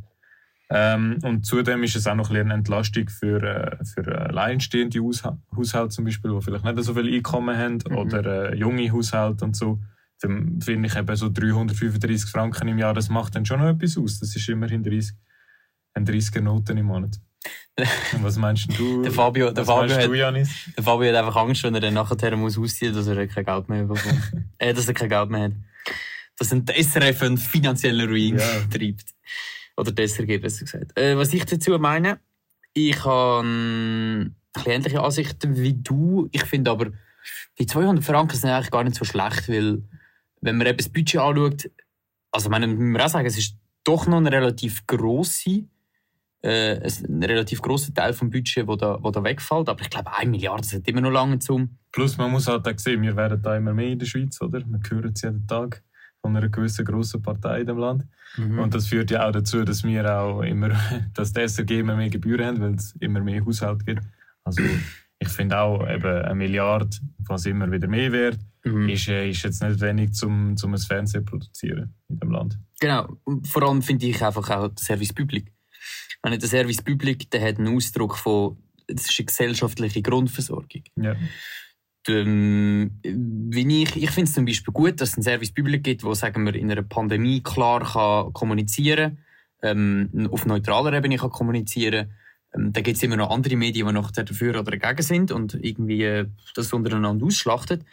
Ähm, 0.73 1.17
und 1.23 1.45
zudem 1.45 1.83
ist 1.83 1.97
es 1.97 2.07
auch 2.07 2.15
noch 2.15 2.29
ein 2.29 2.37
eine 2.37 2.53
Entlastung 2.53 3.09
für, 3.09 3.41
äh, 3.43 3.83
für 3.83 4.07
äh, 4.07 4.15
alleinstehende 4.29 4.99
Hausha- 4.99 5.37
Haushalte 5.53 5.89
zum 5.89 6.05
Beispiel, 6.05 6.31
die 6.31 6.41
vielleicht 6.41 6.63
nicht 6.63 6.81
so 6.83 6.93
viel 6.93 7.13
Einkommen 7.13 7.57
haben 7.57 7.79
Mhm. 7.89 7.97
oder 7.97 8.51
äh, 8.53 8.55
junge 8.55 8.89
Haushalte 8.91 9.43
und 9.43 9.55
so. 9.55 9.79
Dann 10.21 10.61
finde 10.61 10.87
ich 10.87 10.95
eben 10.95 11.15
so 11.15 11.29
335 11.29 12.29
Franken 12.29 12.67
im 12.67 12.77
Jahr, 12.77 12.93
das 12.93 13.09
macht 13.09 13.35
dann 13.35 13.45
schon 13.45 13.59
noch 13.59 13.67
etwas 13.69 13.97
aus. 13.97 14.19
Das 14.19 14.35
ist 14.35 14.47
immerhin 14.49 14.83
30, 14.83 15.13
ein 15.95 16.05
30er 16.05 16.41
Noten 16.41 16.77
im 16.77 16.85
Monat. 16.85 17.19
Und 18.13 18.23
was 18.23 18.37
meinst 18.37 18.67
du? 18.77 19.01
Der 19.03 19.11
Fabio, 19.11 19.49
der 19.51 19.65
Fabio, 19.65 19.95
hat, 19.95 20.05
du, 20.05 20.13
Janis? 20.13 20.69
der 20.77 20.83
Fabio 20.83 21.09
hat 21.09 21.15
einfach 21.15 21.35
Angst, 21.37 21.63
wenn 21.63 21.73
er 21.73 21.81
dann 21.81 21.95
nachher 21.95 22.37
muss 22.37 22.57
ausziehen 22.57 22.93
muss, 22.93 23.05
dass 23.05 23.17
er 23.17 23.27
kein 23.27 23.45
Geld 23.45 23.69
mehr 23.69 23.83
bekommt. 23.85 24.31
äh, 24.59 24.73
dass 24.73 24.87
er 24.87 24.93
kein 24.93 25.09
Geld 25.09 25.29
mehr 25.31 25.43
hat. 25.45 25.53
Dass 26.37 26.51
ein 26.51 26.65
SRF 26.67 27.23
einen 27.23 27.37
finanziellen 27.37 28.07
Ruin 28.07 28.37
Ja. 28.37 28.45
treibt. 28.69 29.05
Oder 29.77 29.91
das 29.91 30.11
SRG, 30.11 30.37
besser 30.37 30.65
gesagt. 30.65 30.95
Äh, 30.99 31.17
was 31.17 31.33
ich 31.33 31.45
dazu 31.45 31.71
meine, 31.79 32.19
ich 32.73 33.03
habe 33.03 33.47
ein 33.47 34.35
bisschen 34.53 34.71
ähnliche 34.71 35.01
Ansichten 35.01 35.55
wie 35.57 35.73
du. 35.73 36.29
Ich 36.31 36.43
finde 36.43 36.69
aber, 36.71 36.91
die 37.57 37.65
200 37.65 38.03
Franken 38.03 38.35
sind 38.37 38.49
eigentlich 38.51 38.71
gar 38.71 38.83
nicht 38.83 38.95
so 38.95 39.05
schlecht, 39.05 39.49
weil, 39.49 39.81
wenn 40.41 40.57
man 40.57 40.67
eben 40.67 40.77
das 40.77 40.89
Budget 40.89 41.21
anschaut, 41.21 41.69
also, 42.31 42.49
meine, 42.49 42.67
muss 42.67 42.77
man 42.77 43.01
auch 43.01 43.09
sagen, 43.09 43.27
es 43.27 43.37
ist 43.37 43.57
doch 43.83 44.07
noch 44.07 44.17
eine 44.17 44.31
relativ 44.31 44.85
grosse, 44.87 45.65
äh, 46.41 46.79
ein 46.79 47.23
relativ 47.23 47.61
grosser 47.61 47.93
Teil 47.93 48.13
vom 48.13 48.29
Budget, 48.29 48.67
wo 48.67 48.75
da, 48.75 48.97
wo 49.01 49.11
da 49.11 49.23
wegfällt. 49.23 49.69
Aber 49.69 49.81
ich 49.81 49.89
glaube, 49.89 50.15
1 50.15 50.29
Milliarde 50.29 50.65
sind 50.65 50.87
immer 50.87 51.01
noch 51.01 51.11
lange 51.11 51.39
zum. 51.39 51.77
Plus, 51.91 52.17
man 52.17 52.31
muss 52.31 52.47
halt 52.47 52.67
auch 52.67 52.79
sehen, 52.79 53.01
wir 53.01 53.15
werden 53.15 53.41
da 53.41 53.55
immer 53.57 53.73
mehr 53.73 53.89
in 53.89 53.99
der 53.99 54.05
Schweiz, 54.05 54.41
oder? 54.41 54.59
Wir 54.59 54.79
hören 54.89 55.11
es 55.13 55.21
jeden 55.21 55.45
Tag 55.45 55.83
von 56.21 56.35
einer 56.35 56.49
gewissen 56.49 56.85
grossen 56.85 57.21
Partei 57.21 57.61
in 57.61 57.67
dem 57.67 57.77
Land. 57.77 58.05
Mhm. 58.37 58.59
Und 58.59 58.73
das 58.73 58.87
führt 58.87 59.11
ja 59.11 59.27
auch 59.27 59.31
dazu, 59.31 59.63
dass 59.63 59.83
wir 59.83 60.19
auch 60.19 60.41
immer, 60.41 60.69
dass 61.13 61.33
die 61.33 61.47
SRG 61.47 61.79
immer 61.79 61.95
mehr 61.95 62.09
Gebühren 62.09 62.45
haben, 62.45 62.61
weil 62.61 62.75
es 62.75 62.95
immer 62.99 63.19
mehr 63.19 63.43
Haushalte 63.45 63.83
gibt. 63.83 64.03
Also 64.43 64.63
ich 65.19 65.27
finde 65.27 65.59
auch 65.59 65.87
eben 65.87 66.23
eine 66.23 66.35
Milliarde, 66.35 66.97
was 67.19 67.45
immer 67.45 67.71
wieder 67.71 67.87
mehr 67.87 68.11
wird, 68.11 68.39
Mhm. 68.63 68.89
ist, 68.89 69.07
äh, 69.07 69.29
ist 69.29 69.43
jetzt 69.43 69.63
nicht 69.63 69.79
wenig, 69.81 70.13
zum, 70.13 70.55
zum 70.55 70.73
ein 70.73 70.79
Fernsehen 70.79 71.25
zu 71.25 71.31
produzieren 71.31 71.93
in 72.09 72.19
dem 72.19 72.31
Land. 72.31 72.59
Genau. 72.79 73.17
Und 73.23 73.47
vor 73.47 73.63
allem 73.63 73.81
finde 73.81 74.07
ich 74.07 74.23
einfach 74.23 74.49
auch 74.49 74.67
den 74.67 74.77
Service 74.77 75.13
Public. 75.13 75.51
Wenn 76.21 76.39
der 76.39 76.49
Service 76.49 76.81
Public, 76.81 77.29
der 77.31 77.41
hat 77.41 77.57
einen 77.57 77.75
Ausdruck 77.75 78.17
von, 78.17 78.57
das 78.87 79.09
ist 79.09 79.19
eine 79.19 79.25
gesellschaftliche 79.25 80.01
Grundversorgung. 80.01 80.83
Ja. 80.95 81.15
Ähm, 82.07 82.99
wie 83.03 83.83
ich, 83.83 83.95
ich 83.95 84.09
finde 84.09 84.27
es 84.27 84.33
zum 84.33 84.45
Beispiel 84.45 84.73
gut, 84.73 85.01
dass 85.01 85.09
es 85.09 85.15
einen 85.15 85.23
Service 85.23 85.53
Public 85.53 85.83
gibt, 85.83 86.03
der, 86.03 86.15
sagen 86.15 86.45
wir, 86.45 86.55
in 86.55 86.71
einer 86.71 86.81
Pandemie 86.81 87.41
klar 87.41 87.83
kann 87.83 88.33
kommunizieren 88.33 89.17
kann, 89.61 90.09
ähm, 90.11 90.29
auf 90.31 90.45
neutraler 90.45 90.93
Ebene 90.93 91.17
kann 91.17 91.29
kommunizieren 91.29 92.11
ähm, 92.55 92.73
Da 92.73 92.81
gibt 92.81 92.97
es 92.97 93.03
immer 93.03 93.17
noch 93.17 93.29
andere 93.29 93.55
Medien, 93.55 93.87
die 93.87 93.93
nachher 93.93 94.23
dafür 94.23 94.59
oder 94.59 94.77
dagegen 94.77 95.01
sind 95.03 95.31
und 95.31 95.53
irgendwie 95.53 96.03
äh, 96.03 96.25
das 96.55 96.73
untereinander 96.73 97.25
ausschlachtet. 97.25 97.83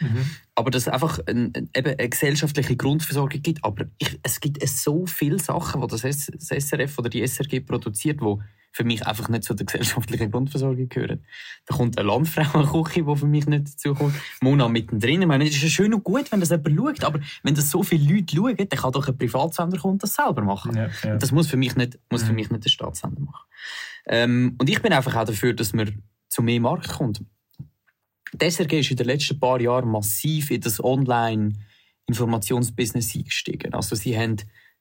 Aber 0.55 0.70
dass 0.70 0.82
es 0.82 0.88
einfach 0.88 1.20
ein, 1.26 1.52
ein, 1.55 1.70
eben 1.75 1.94
eine 1.99 2.08
gesellschaftliche 2.08 2.76
Grundversorgung 2.76 3.42
gibt. 3.42 3.64
Aber 3.64 3.87
ich, 3.99 4.18
es 4.23 4.40
gibt 4.40 4.66
so 4.68 5.06
viele 5.06 5.38
Sachen, 5.38 5.80
die 5.80 5.87
das 5.87 6.02
SRF 6.02 6.99
oder 6.99 7.09
die 7.09 7.23
SRG 7.26 7.61
produziert, 7.61 8.21
die 8.21 8.37
für 8.70 8.84
mich 8.84 9.04
einfach 9.06 9.28
nicht 9.28 9.44
zu 9.44 9.54
der 9.54 9.66
gesellschaftlichen 9.66 10.30
Grundversorgung 10.30 10.88
gehören. 10.88 11.25
Da 11.66 11.75
kommt 11.76 11.98
eine 11.98 12.08
Landfrauenküche, 12.08 13.04
die 13.04 13.16
für 13.16 13.26
mich 13.26 13.46
nicht 13.46 13.66
dazu 13.68 13.94
kommt. 13.94 14.14
Mona 14.40 14.68
mittendrin. 14.68 15.22
Ich 15.22 15.28
meine, 15.28 15.44
es 15.48 15.56
ist 15.56 15.62
ja 15.62 15.68
schön 15.68 15.92
und 15.94 16.04
gut, 16.04 16.30
wenn 16.30 16.38
das 16.40 16.50
jemand 16.50 16.76
schaut, 16.76 17.02
aber 17.04 17.20
wenn 17.42 17.54
das 17.54 17.70
so 17.70 17.82
viele 17.82 18.14
Leute 18.14 18.37
schauen, 18.37 18.56
dann 18.56 18.68
kann 18.68 18.92
doch 18.92 19.08
ein 19.08 19.18
Privatsender 19.18 19.84
und 19.84 20.02
das 20.02 20.14
selber 20.14 20.42
machen. 20.42 20.76
Ja, 20.76 20.88
ja. 21.02 21.12
Und 21.14 21.22
Das 21.22 21.32
muss 21.32 21.48
für 21.48 21.56
mich 21.56 21.75
nicht, 21.76 21.98
muss 22.10 22.22
für 22.22 22.30
Mhm. 22.30 22.37
mich 22.37 22.50
nicht 22.50 22.64
der 22.64 22.70
Staatssender 22.70 23.20
machen. 23.20 23.46
Ähm, 24.06 24.54
und 24.58 24.70
ich 24.70 24.80
bin 24.80 24.92
einfach 24.92 25.16
auch 25.16 25.25
dafür, 25.25 25.54
dass 25.54 25.72
man 25.72 26.02
zu 26.28 26.42
mehr 26.42 26.60
Markt 26.60 26.88
kommt. 26.88 27.22
Die 28.34 28.44
SRG 28.44 28.80
ist 28.80 28.90
in 28.90 28.96
den 28.98 29.06
letzten 29.06 29.40
paar 29.40 29.58
Jahren 29.60 29.88
massiv 29.90 30.50
in 30.50 30.60
das 30.60 30.82
Online-Informationsbusiness 30.84 33.14
eingestiegen. 33.16 33.72
Also 33.75 33.96
sie 33.96 34.16
haben 34.18 34.37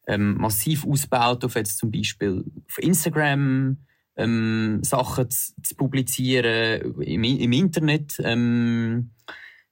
ähm, 0.08 0.38
massiv 0.38 0.86
ausgebaut 0.86 1.44
auf 1.46 1.56
jetzt 1.56 1.78
zum 1.78 1.92
Beispiel 1.92 2.44
auf 2.68 2.78
Instagram 2.80 3.78
ähm, 4.16 4.80
Sachen 4.82 5.30
zu, 5.30 5.54
zu 5.62 5.76
publizieren, 5.76 7.00
im, 7.02 7.24
im 7.24 7.52
Internet 7.52 8.16
ähm, 8.24 9.12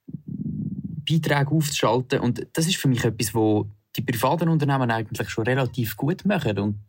Beiträge 0.05 1.51
aufzuschalten. 1.51 2.19
Und 2.19 2.45
das 2.53 2.67
ist 2.67 2.77
für 2.77 2.87
mich 2.87 3.03
etwas, 3.03 3.33
wo 3.33 3.69
die 3.95 4.01
privaten 4.01 4.49
Unternehmen 4.49 4.91
eigentlich 4.91 5.29
schon 5.29 5.45
relativ 5.45 5.95
gut 5.95 6.25
machen. 6.25 6.59
Und 6.59 6.79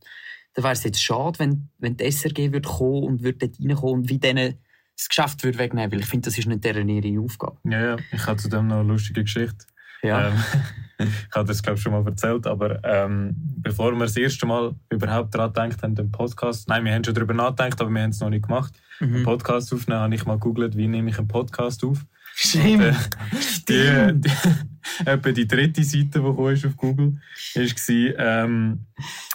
da 0.55 0.63
wäre 0.63 0.73
es 0.73 0.85
jetzt 0.85 1.03
schade, 1.03 1.39
wenn, 1.39 1.69
wenn 1.79 1.97
die 1.97 2.11
SRG 2.11 2.53
würde 2.53 2.69
kommen 2.69 3.05
und 3.05 3.23
würde 3.23 3.49
dort 3.49 3.61
reinkommen 3.61 3.95
und 3.95 4.09
wie 4.11 4.19
denen 4.19 4.55
das 4.97 5.09
Geschäft 5.09 5.45
würde 5.45 5.59
wegnehmen 5.59 5.93
weil 5.93 6.01
ich 6.01 6.07
finde, 6.07 6.31
das 6.31 6.39
ist 6.39 6.47
nicht 6.47 6.65
deren 6.65 6.89
ihre 6.89 7.21
Aufgabe. 7.21 7.59
ja, 7.65 7.81
ja. 7.81 7.97
Ich 8.13 8.27
habe 8.27 8.41
zudem 8.41 8.69
noch 8.69 8.81
eine 8.81 8.89
lustige 8.89 9.23
Geschichte. 9.23 9.67
Ja. 10.03 10.29
Ähm, 10.29 10.35
ich 10.99 11.35
habe 11.35 11.47
das, 11.47 11.63
glaube 11.63 11.77
ich, 11.77 11.83
schon 11.83 11.93
mal 11.93 12.07
erzählt, 12.07 12.47
aber 12.47 12.83
ähm, 12.85 13.35
bevor 13.37 13.93
wir 13.93 14.05
das 14.05 14.17
erste 14.17 14.47
Mal 14.47 14.75
überhaupt 14.91 15.35
daran 15.35 15.53
gedacht 15.53 15.83
haben, 15.83 15.95
den 15.95 16.11
Podcast, 16.11 16.69
nein, 16.69 16.85
wir 16.85 16.95
haben 16.95 17.05
schon 17.05 17.15
darüber 17.15 17.35
nachgedacht, 17.35 17.81
aber 17.81 17.91
wir 17.91 18.03
haben 18.03 18.11
es 18.11 18.21
noch 18.21 18.31
nicht 18.31 18.47
gemacht, 18.47 18.73
einen 19.01 19.21
Mhm. 19.21 19.25
Podcast 19.25 19.73
aufnehmen, 19.73 20.01
habe 20.01 20.15
ich 20.15 20.25
mal 20.25 20.35
gegoogelt, 20.35 20.77
wie 20.77 20.89
nehme 20.89 21.11
ich 21.11 21.19
einen 21.19 21.29
Podcast 21.29 21.85
auf. 21.85 22.05
Stimmt. 22.35 22.75
Und, 22.75 22.83
äh, 22.83 24.13
die, 24.13 24.21
die, 24.21 24.31
etwa 25.07 25.33
die 25.33 25.47
dritte 25.47 25.83
Seite, 25.85 26.21
die 26.21 26.53
ist 26.53 26.67
auf 26.67 26.77
Google, 26.77 27.19
war 27.55 28.45
ähm, 28.45 28.87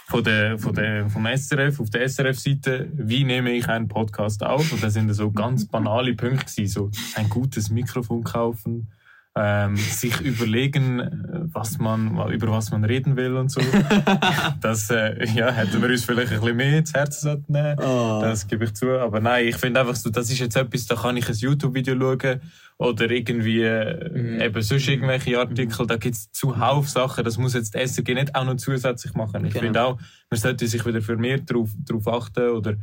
von 0.08 0.24
der, 0.24 0.58
von 0.58 0.74
der, 0.74 1.08
vom 1.08 1.26
SRF, 1.26 1.80
auf 1.80 1.90
der 1.90 2.08
SRF-Seite, 2.08 2.90
wie 2.94 3.24
nehme 3.24 3.52
ich 3.52 3.68
einen 3.68 3.88
Podcast 3.88 4.42
auf? 4.44 4.72
Und 4.72 4.82
da 4.82 4.90
sind 4.90 5.12
so 5.14 5.30
ganz 5.30 5.66
banale 5.66 6.14
Punkte 6.14 6.46
gewesen, 6.46 6.68
so 6.68 6.90
ein 7.16 7.28
gutes 7.28 7.70
Mikrofon 7.70 8.22
kaufen, 8.22 8.88
ähm, 9.34 9.76
sich 9.76 10.20
überlegen, 10.20 11.00
äh, 11.00 11.10
was 11.52 11.78
man, 11.78 12.30
über 12.32 12.48
was 12.48 12.70
man 12.70 12.84
reden 12.84 13.16
will 13.16 13.36
und 13.36 13.50
so. 13.50 13.62
das 14.60 14.90
äh, 14.90 15.24
ja, 15.34 15.50
hätten 15.50 15.80
wir 15.80 15.88
uns 15.88 16.04
vielleicht 16.04 16.32
ein 16.32 16.40
bisschen 16.40 16.56
mehr 16.56 16.78
ins 16.78 16.92
Herz 16.92 17.24
nehmen 17.24 17.78
oh. 17.78 18.20
Das 18.20 18.46
gebe 18.46 18.64
ich 18.64 18.74
zu. 18.74 18.90
Aber 18.98 19.20
nein, 19.20 19.48
ich 19.48 19.56
finde 19.56 19.80
einfach 19.80 19.96
so, 19.96 20.10
das 20.10 20.30
ist 20.30 20.38
jetzt 20.38 20.56
etwas, 20.56 20.86
da 20.86 20.96
kann 20.96 21.16
ich 21.16 21.28
ein 21.28 21.34
YouTube-Video 21.34 21.98
schauen 21.98 22.40
oder 22.76 23.10
irgendwie 23.10 23.62
mhm. 23.62 24.40
eben 24.40 24.62
sonst 24.62 24.88
irgendwelche 24.88 25.38
Artikel. 25.38 25.86
Da 25.86 25.96
gibt 25.96 26.14
es 26.14 26.30
zuhauf 26.32 26.90
Sachen, 26.90 27.24
das 27.24 27.38
muss 27.38 27.54
jetzt 27.54 27.74
die 27.74 27.86
SRG 27.86 28.14
nicht 28.14 28.34
auch 28.34 28.44
noch 28.44 28.56
zusätzlich 28.56 29.14
machen. 29.14 29.46
Ich 29.46 29.54
genau. 29.54 29.64
finde 29.64 29.82
auch, 29.82 29.98
man 30.30 30.40
sollte 30.40 30.66
sich 30.66 30.84
wieder 30.84 31.00
für 31.00 31.16
mehr 31.16 31.38
darauf, 31.38 31.70
darauf 31.78 32.06
achten 32.08 32.50
oder 32.50 32.76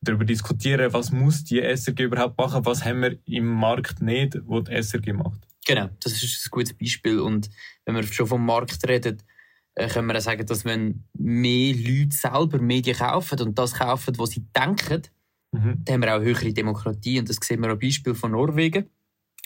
darüber 0.00 0.24
diskutieren, 0.24 0.92
was 0.92 1.10
muss 1.10 1.42
die 1.42 1.60
SRG 1.60 2.02
überhaupt 2.02 2.38
machen, 2.38 2.64
was 2.64 2.84
haben 2.84 3.02
wir 3.02 3.18
im 3.24 3.46
Markt 3.46 4.00
nicht, 4.00 4.38
was 4.46 4.64
die 4.64 4.74
SRG 4.80 5.12
macht. 5.12 5.47
Genau, 5.68 5.90
das 6.00 6.22
ist 6.22 6.46
ein 6.46 6.50
gutes 6.50 6.72
Beispiel. 6.72 7.20
Und 7.20 7.50
wenn 7.84 7.94
wir 7.94 8.02
schon 8.02 8.26
vom 8.26 8.44
Markt 8.44 8.88
reden, 8.88 9.22
äh, 9.74 9.86
können 9.86 10.08
wir 10.08 10.16
auch 10.16 10.22
sagen, 10.22 10.46
dass 10.46 10.64
wenn 10.64 11.04
mehr 11.12 11.74
Leute 11.74 12.16
selber 12.16 12.58
Medien 12.58 12.96
kaufen 12.96 13.38
und 13.40 13.58
das 13.58 13.74
kaufen, 13.74 14.18
was 14.18 14.30
sie 14.30 14.46
denken, 14.56 15.02
mhm. 15.52 15.84
dann 15.84 15.94
haben 15.94 16.00
wir 16.00 16.16
auch 16.16 16.22
höhere 16.22 16.54
Demokratie. 16.54 17.18
Und 17.18 17.28
das 17.28 17.36
sehen 17.42 17.60
wir 17.60 17.68
am 17.68 17.78
Beispiel 17.78 18.14
von 18.14 18.32
Norwegen, 18.32 18.86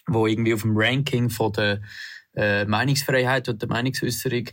wo 0.07 0.29
irgendwie 0.29 0.55
auf 0.55 0.63
dem 0.63 0.77
Ranking 0.77 1.29
von 1.29 1.53
der 1.55 1.83
äh, 2.37 2.67
Meinungsfreiheit 2.67 3.49
und 3.49 3.61
der 3.61 3.69
Meinungsäußerung 3.69 4.45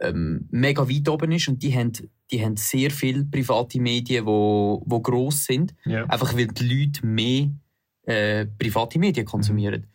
ähm, 0.00 0.48
mega 0.50 0.88
weit 0.88 1.08
oben 1.08 1.30
ist. 1.30 1.46
Und 1.46 1.62
die 1.62 1.72
haben, 1.72 1.92
die 2.32 2.44
haben 2.44 2.56
sehr 2.56 2.90
viele 2.90 3.22
private 3.26 3.80
Medien, 3.80 4.24
die 4.24 4.26
wo, 4.26 4.82
wo 4.86 4.98
gross 4.98 5.44
sind. 5.44 5.72
Yeah. 5.86 6.02
Einfach 6.06 6.36
weil 6.36 6.48
die 6.48 6.68
Leute 6.68 7.06
mehr 7.06 7.48
äh, 8.06 8.46
private 8.46 8.98
Medien 8.98 9.24
konsumieren. 9.24 9.82
Mhm. 9.82 9.91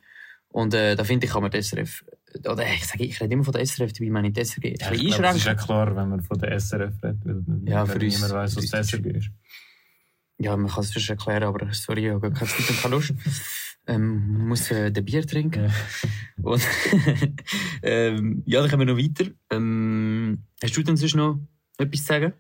Und 0.57 0.73
äh, 0.73 0.95
da 0.95 1.03
finde 1.03 1.27
ich, 1.27 1.31
kann 1.31 1.43
man 1.43 1.51
das 1.51 1.67
SRF, 1.67 2.03
oder 2.39 2.65
ich 2.65 2.87
sage, 2.87 3.03
ich 3.03 3.21
rede 3.21 3.31
immer 3.31 3.43
von 3.43 3.53
der 3.53 3.63
SRF, 3.63 3.93
dabei 3.93 4.09
meine 4.09 4.29
ich 4.29 4.33
die 4.33 4.43
SRG. 4.43 4.75
Ja, 4.79 4.91
ich 4.91 5.05
glaub, 5.09 5.21
das 5.21 5.35
ist 5.35 5.45
ja 5.45 5.53
klar, 5.53 5.95
wenn 5.95 6.09
man 6.09 6.21
von 6.23 6.39
der 6.39 6.59
SRF 6.59 6.95
redet, 7.03 7.19
weil 7.25 7.43
ja, 7.69 7.85
für 7.85 7.99
uns, 7.99 8.15
niemand 8.15 8.33
weiss, 8.33 8.55
was 8.55 8.65
die 8.65 8.75
SRG 8.75 9.05
ist. 9.17 9.29
Ja, 10.39 10.57
man 10.57 10.71
kann 10.71 10.83
es 10.83 10.89
sonst 10.89 11.11
erklären, 11.11 11.43
aber 11.43 11.71
sorry, 11.73 12.07
ich 12.07 12.11
habe 12.11 12.31
keine 12.31 12.49
Zeit 12.49 12.69
und 12.71 12.81
keine 12.81 12.95
Lust. 12.95 13.13
Ähm, 13.85 14.47
muss 14.47 14.71
äh, 14.71 14.91
den 14.91 15.05
Bier 15.05 15.27
trinken. 15.27 15.65
Ja. 15.65 15.71
Und 16.41 16.61
ähm, 17.83 18.41
ja, 18.47 18.59
dann 18.59 18.69
kommen 18.71 18.87
wir 18.87 18.93
noch 18.95 19.01
weiter. 19.01 19.29
Ähm, 19.51 20.43
hast 20.61 20.75
du 20.75 20.81
denn 20.81 20.97
sonst 20.97 21.15
noch 21.15 21.39
etwas 21.77 22.01
zu 22.01 22.05
sagen? 22.07 22.33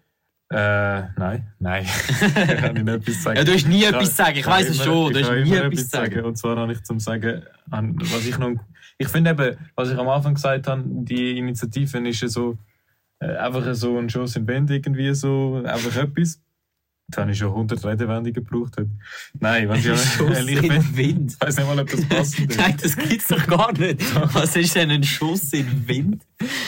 Äh, 0.49 1.09
nein, 1.17 1.51
nein. 1.59 1.85
kann 2.33 2.77
ich 2.77 2.83
nicht 2.83 2.93
etwas 2.93 3.23
sagen. 3.23 3.37
Ja, 3.37 3.43
du 3.43 3.51
hast 3.51 3.67
nie 3.67 3.83
etwas 3.83 4.15
sagen, 4.15 4.37
ich 4.37 4.47
weiß 4.47 4.69
es 4.69 4.83
schon. 4.83 5.13
Du 5.13 5.19
hast 5.19 5.31
nie 5.31 5.53
etwas 5.53 5.89
sagen. 5.89 6.13
sagen. 6.13 6.25
Und 6.25 6.37
zwar 6.37 6.57
habe 6.57 6.71
ich 6.71 6.83
zum 6.83 6.99
sagen, 6.99 7.43
was 7.65 8.25
ich 8.25 8.37
noch. 8.37 8.55
Ich 8.97 9.09
finde 9.09 9.31
eben, 9.31 9.57
was 9.75 9.91
ich 9.91 9.97
am 9.97 10.07
Anfang 10.07 10.35
gesagt 10.35 10.67
habe, 10.67 10.83
die 10.85 11.37
Initiative 11.37 12.07
ist 12.07 12.21
ja 12.21 12.27
so, 12.29 12.57
äh, 13.19 13.35
einfach 13.35 13.73
so 13.75 13.97
ein 13.97 14.09
Schuss 14.09 14.35
in 14.35 14.47
Wände 14.47 14.75
irgendwie 14.75 15.13
so, 15.13 15.61
einfach 15.65 15.95
etwas. 15.97 16.39
Da 17.09 17.21
habe 17.21 17.31
ich 17.31 17.37
schon 17.37 17.49
100 17.49 17.85
Redewendungen 17.85 18.33
gebraucht. 18.33 18.75
Nein, 19.39 19.69
wenn 19.69 19.77
ich 19.77 19.85
ehrlich 20.35 20.61
bin. 20.61 20.97
Wind. 20.97 21.33
Ich 21.33 21.41
weiß 21.41 21.57
nicht 21.57 21.67
mal, 21.67 21.79
ob 21.79 21.89
das 21.89 22.05
passend 22.05 22.51
ist. 22.51 22.59
Nein, 22.59 22.75
das 22.81 22.97
gibt 22.97 23.21
es 23.21 23.27
doch 23.27 23.47
gar 23.47 23.71
nicht. 23.73 24.01
Was 24.33 24.55
ist 24.55 24.75
denn 24.75 24.91
ein 24.91 25.03
Schuss 25.03 25.53
in 25.53 25.87
Wind? 25.87 26.23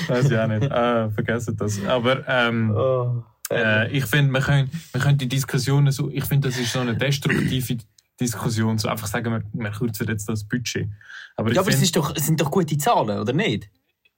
Weiß 0.07 0.29
ich 0.29 0.37
auch 0.37 0.47
nicht. 0.47 0.71
Ah, 0.71 1.09
vergessen 1.09 1.57
das. 1.57 1.83
Aber 1.85 2.25
ähm, 2.27 2.71
oh. 2.71 3.23
Äh, 3.51 3.91
ich 3.91 4.05
finde, 4.05 4.31
wir 4.31 4.41
können, 4.41 4.69
wir 4.91 5.01
können 5.01 5.17
die 5.17 5.27
Diskussionen 5.27 5.91
so, 5.91 6.09
ich 6.09 6.25
finde, 6.25 6.49
das 6.49 6.59
ist 6.59 6.71
so 6.71 6.79
eine 6.79 6.95
destruktive 6.95 7.77
Diskussion, 8.19 8.77
so 8.77 8.89
einfach 8.89 9.07
sagen, 9.07 9.31
wir, 9.31 9.43
wir 9.53 9.71
kürzen 9.71 10.07
jetzt 10.07 10.27
das 10.29 10.43
Budget. 10.43 10.89
Aber 11.35 11.51
ja, 11.51 11.61
aber 11.61 11.71
find, 11.71 11.83
es, 11.83 11.91
doch, 11.91 12.15
es 12.15 12.25
sind 12.25 12.39
doch 12.39 12.51
gute 12.51 12.77
Zahlen, 12.77 13.17
oder 13.19 13.33
nicht? 13.33 13.69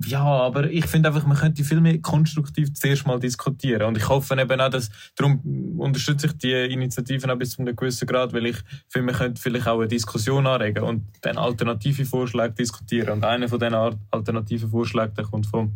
Ja, 0.07 0.23
aber 0.23 0.69
ich 0.69 0.85
finde 0.87 1.09
einfach, 1.09 1.25
man 1.27 1.37
könnte 1.37 1.63
viel 1.63 1.79
mehr 1.79 1.99
konstruktiv 1.99 2.73
zuerst 2.73 3.05
mal 3.05 3.19
diskutieren. 3.19 3.83
Und 3.83 3.97
ich 3.97 4.09
hoffe 4.09 4.39
eben 4.39 4.59
auch, 4.59 4.69
dass, 4.69 4.89
darum 5.15 5.77
unterstütze 5.77 6.27
ich 6.27 6.33
die 6.33 6.53
Initiativen 6.53 7.29
auch 7.29 7.37
bis 7.37 7.51
zu 7.51 7.61
einem 7.61 7.75
gewissen 7.75 8.07
Grad, 8.07 8.33
weil 8.33 8.47
ich 8.47 8.57
finde, 8.89 9.11
man 9.11 9.15
könnte 9.15 9.41
vielleicht 9.41 9.67
auch 9.67 9.79
eine 9.79 9.87
Diskussion 9.87 10.47
anregen 10.47 10.83
und 10.83 11.03
dann 11.21 11.37
alternative 11.37 12.05
Vorschläge 12.05 12.53
diskutieren. 12.53 13.09
Und 13.09 13.25
einer 13.25 13.47
von 13.47 13.59
diesen 13.59 13.75
alternativen 14.09 14.69
Vorschlägen, 14.69 15.13
der 15.13 15.25
kommt 15.25 15.45
vom 15.45 15.73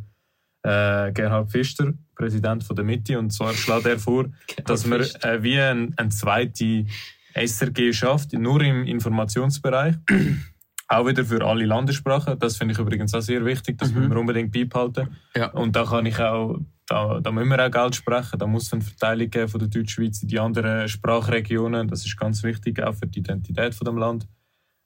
äh, 0.65 1.12
Gerhard 1.13 1.51
Pfister, 1.51 1.93
Präsident 2.15 2.63
von 2.63 2.75
der 2.75 2.86
Mitte, 2.86 3.19
und 3.19 3.31
zwar 3.31 3.53
schlägt 3.53 3.86
er 3.86 4.00
vor, 4.00 4.25
dass 4.65 4.86
man 4.86 5.01
äh, 5.01 5.43
wie 5.43 5.60
eine 5.60 5.91
ein 5.98 6.12
zweite 6.12 6.86
SRG 7.34 7.93
schafft, 7.93 8.34
nur 8.34 8.62
im 8.62 8.86
Informationsbereich. 8.86 9.95
auch 10.88 11.07
wieder 11.07 11.25
für 11.25 11.43
alle 11.45 11.65
Landessprachen. 11.65 12.39
Das 12.39 12.57
finde 12.57 12.74
ich 12.74 12.79
übrigens 12.79 13.13
auch 13.13 13.22
sehr 13.22 13.43
wichtig, 13.45 13.77
das 13.77 13.91
mhm. 13.91 14.00
müssen 14.00 14.12
wir 14.12 14.19
unbedingt 14.19 14.51
beibehalten. 14.51 15.15
Ja. 15.36 15.51
Und 15.51 15.75
da 15.75 15.84
kann 15.84 16.05
ich 16.05 16.19
auch, 16.19 16.60
da, 16.88 17.19
da 17.19 17.31
müssen 17.31 17.50
wir 17.50 17.65
auch 17.65 17.72
Geld 17.72 17.95
sprechen. 17.95 18.39
Da 18.39 18.48
muss 18.48 18.67
es 18.67 18.74
eine 18.74 18.81
Verteilung 18.81 19.29
geben 19.29 19.48
von 19.48 19.60
der 19.60 19.69
Deutschschweiz 19.69 20.22
in 20.22 20.27
die 20.27 20.39
anderen 20.39 20.88
Sprachregionen. 20.88 21.88
Das 21.88 22.05
ist 22.05 22.17
ganz 22.17 22.43
wichtig, 22.43 22.81
auch 22.81 22.93
für 22.93 23.07
die 23.07 23.19
Identität 23.19 23.74
von 23.74 23.86
dem 23.86 23.98
Land. 23.98 24.27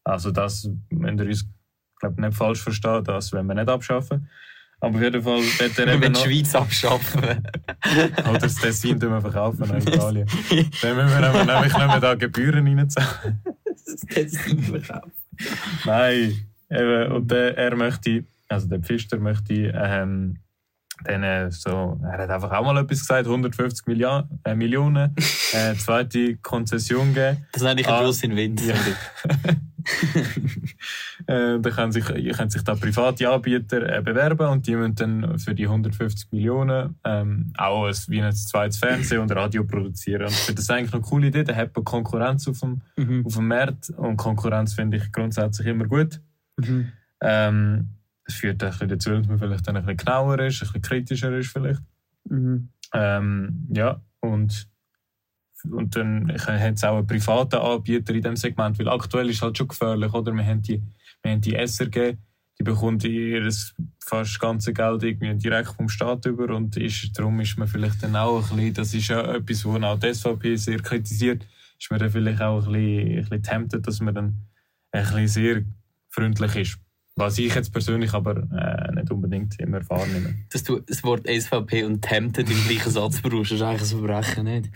Also 0.03 0.31
das, 0.31 0.69
wenn 0.89 1.19
ihr 1.19 1.25
uns 1.25 1.45
glaub, 1.99 2.17
nicht 2.17 2.33
falsch 2.33 2.61
versteht, 2.61 3.07
das 3.07 3.33
wollen 3.33 3.47
wir 3.47 3.55
nicht 3.55 3.69
abschaffen. 3.69 4.29
Aber 4.81 4.95
auf 4.95 5.01
jeden 5.01 5.21
Fall 5.21 5.41
wird 5.41 5.79
er 5.79 5.93
eben 5.93 6.11
noch... 6.11 6.23
die 6.23 6.35
Schweiz 6.35 6.55
abschaffen. 6.55 7.21
Oder 8.29 8.39
das 8.39 8.55
Tessin 8.55 8.99
verkaufen 8.99 9.69
an 9.69 9.77
Italien. 9.81 10.27
Dann 10.81 10.95
müssen 10.95 11.21
wir 11.21 11.45
nämlich 11.45 11.73
nicht 11.73 11.87
mehr 11.87 11.99
da 11.99 12.15
Gebühren 12.15 12.65
reinzahlen. 12.65 13.41
das 13.85 14.01
Tessin 14.01 14.63
verkaufen. 14.63 15.11
Nein. 15.85 16.45
Eben, 16.71 17.11
und 17.11 17.31
äh, 17.31 17.53
er 17.53 17.75
möchte, 17.75 18.25
also 18.47 18.67
der 18.67 18.79
Pfister 18.79 19.17
möchte 19.17 19.73
ähm, 19.75 20.37
dann, 21.03 21.23
äh, 21.23 21.51
so, 21.51 21.99
er 22.03 22.17
hat 22.17 22.29
einfach 22.29 22.51
auch 22.51 22.63
mal 22.63 22.77
etwas 22.77 22.99
gesagt, 22.99 23.25
150 23.25 23.87
Milliard, 23.87 24.27
äh, 24.43 24.55
Millionen, 24.55 25.15
äh, 25.53 25.75
zweite 25.75 26.37
Konzession 26.37 27.13
geben. 27.13 27.45
Das 27.51 27.61
ist 27.61 27.67
eigentlich 27.67 27.87
ein 27.87 27.99
Fluss 28.01 28.23
in 28.23 28.35
Wind. 28.35 28.61
Ja. 28.65 28.75
äh, 31.27 31.59
da 31.59 31.69
können 31.69 31.91
sich, 31.91 32.05
können 32.05 32.49
sich 32.49 32.63
da 32.63 32.75
private 32.75 33.29
Anbieter 33.29 33.97
äh, 33.97 34.01
bewerben 34.01 34.47
und 34.47 34.67
die 34.67 34.75
müssen 34.75 34.95
dann 34.95 35.39
für 35.39 35.55
die 35.55 35.65
150 35.65 36.31
Millionen 36.31 36.95
ähm, 37.03 37.53
auch 37.57 37.85
ein, 37.85 37.95
wie 38.07 38.21
ein 38.21 38.33
zweites 38.33 38.77
Fernsehen 38.77 39.21
und 39.21 39.31
Radio 39.31 39.63
produzieren. 39.63 40.23
Und 40.23 40.31
ich 40.31 40.37
finde 40.39 40.61
das 40.61 40.69
eigentlich 40.69 40.93
eine 40.93 41.01
coole 41.01 41.27
Idee. 41.27 41.43
Da 41.43 41.55
hat 41.55 41.75
man 41.75 41.85
Konkurrenz 41.85 42.47
auf 42.47 42.59
dem, 42.59 42.81
mhm. 42.97 43.25
auf 43.25 43.35
dem 43.35 43.47
Markt 43.47 43.89
und 43.91 44.17
Konkurrenz 44.17 44.73
finde 44.73 44.97
ich 44.97 45.11
grundsätzlich 45.11 45.67
immer 45.67 45.85
gut. 45.85 46.19
Mhm. 46.57 46.91
Ähm, 47.21 47.98
das 48.29 48.37
führt 48.37 48.63
ein 48.63 48.69
bisschen 48.69 48.89
dazu, 48.89 49.09
dass 49.09 49.27
man 49.27 49.39
vielleicht 49.39 49.67
dann 49.67 49.75
ein 49.75 49.83
bisschen 49.85 49.97
genauer 49.97 50.39
ist, 50.39 50.61
ein 50.61 50.67
bisschen 50.67 50.81
kritischer 50.81 51.37
ist 51.37 51.51
vielleicht. 51.51 51.81
Mhm. 52.25 52.69
Ähm, 52.93 53.67
ja, 53.73 54.01
und 54.21 54.67
und 55.69 55.93
dann 55.93 56.31
hat 56.31 56.75
es 56.75 56.83
auch 56.85 56.97
einen 56.97 57.07
privaten 57.07 57.57
Anbieter 57.57 58.13
in 58.13 58.21
diesem 58.21 58.37
Segment, 58.37 58.79
weil 58.79 58.87
aktuell 58.87 59.29
ist 59.29 59.37
es 59.37 59.41
halt 59.41 59.57
schon 59.57 59.67
gefährlich, 59.67 60.13
oder? 60.13 60.31
Wir 60.33 60.45
haben 60.45 60.61
die, 60.61 60.81
wir 61.21 61.31
haben 61.33 61.41
die 61.41 61.53
SRG, 61.53 62.15
die 62.57 62.63
bekommt 62.63 63.03
ihr 63.03 63.49
fast 63.99 64.39
ganze 64.39 64.71
Geld 64.71 65.03
irgendwie 65.03 65.35
direkt 65.35 65.71
vom 65.71 65.89
Staat 65.89 66.25
über 66.27 66.55
und 66.55 66.77
ist, 66.77 67.11
darum 67.17 67.41
ist 67.41 67.57
man 67.57 67.67
vielleicht 67.67 68.01
dann 68.03 68.15
auch 68.15 68.51
ein 68.51 68.55
bisschen, 68.55 68.73
das 68.73 68.93
ist 68.93 69.07
ja 69.09 69.35
etwas, 69.35 69.65
wo 69.65 69.75
auch 69.75 69.99
die 69.99 70.13
SVP 70.13 70.55
sehr 70.55 70.79
kritisiert, 70.79 71.45
ist 71.77 71.91
man 71.91 71.99
dann 71.99 72.09
vielleicht 72.09 72.41
auch 72.41 72.65
ein 72.65 72.71
bisschen, 72.71 73.09
ein 73.09 73.15
bisschen 73.21 73.43
tempted, 73.43 73.85
dass 73.85 73.99
man 73.99 74.15
dann 74.15 74.47
ein 74.93 75.03
bisschen 75.03 75.27
sehr 75.27 75.61
freundlich 76.07 76.55
ist. 76.55 76.79
Was 77.19 77.37
ich 77.37 77.53
jetzt 77.53 77.73
persönlich 77.73 78.13
aber 78.13 78.37
äh, 78.37 78.95
nicht 78.95 79.11
unbedingt 79.11 79.59
immer 79.59 79.81
wahrnehme. 79.89 80.35
Dass 80.51 80.63
du 80.63 80.79
das 80.79 81.03
Wort 81.03 81.27
SVP 81.27 81.83
und 81.83 82.01
Tempted 82.01 82.49
im 82.49 82.63
gleichen 82.65 82.91
Satz 82.91 83.21
brauchst, 83.21 83.51
ist 83.51 83.61
eigentlich 83.61 83.81
ein 83.81 83.99
Verbrechen, 83.99 84.43
nicht? 84.45 84.69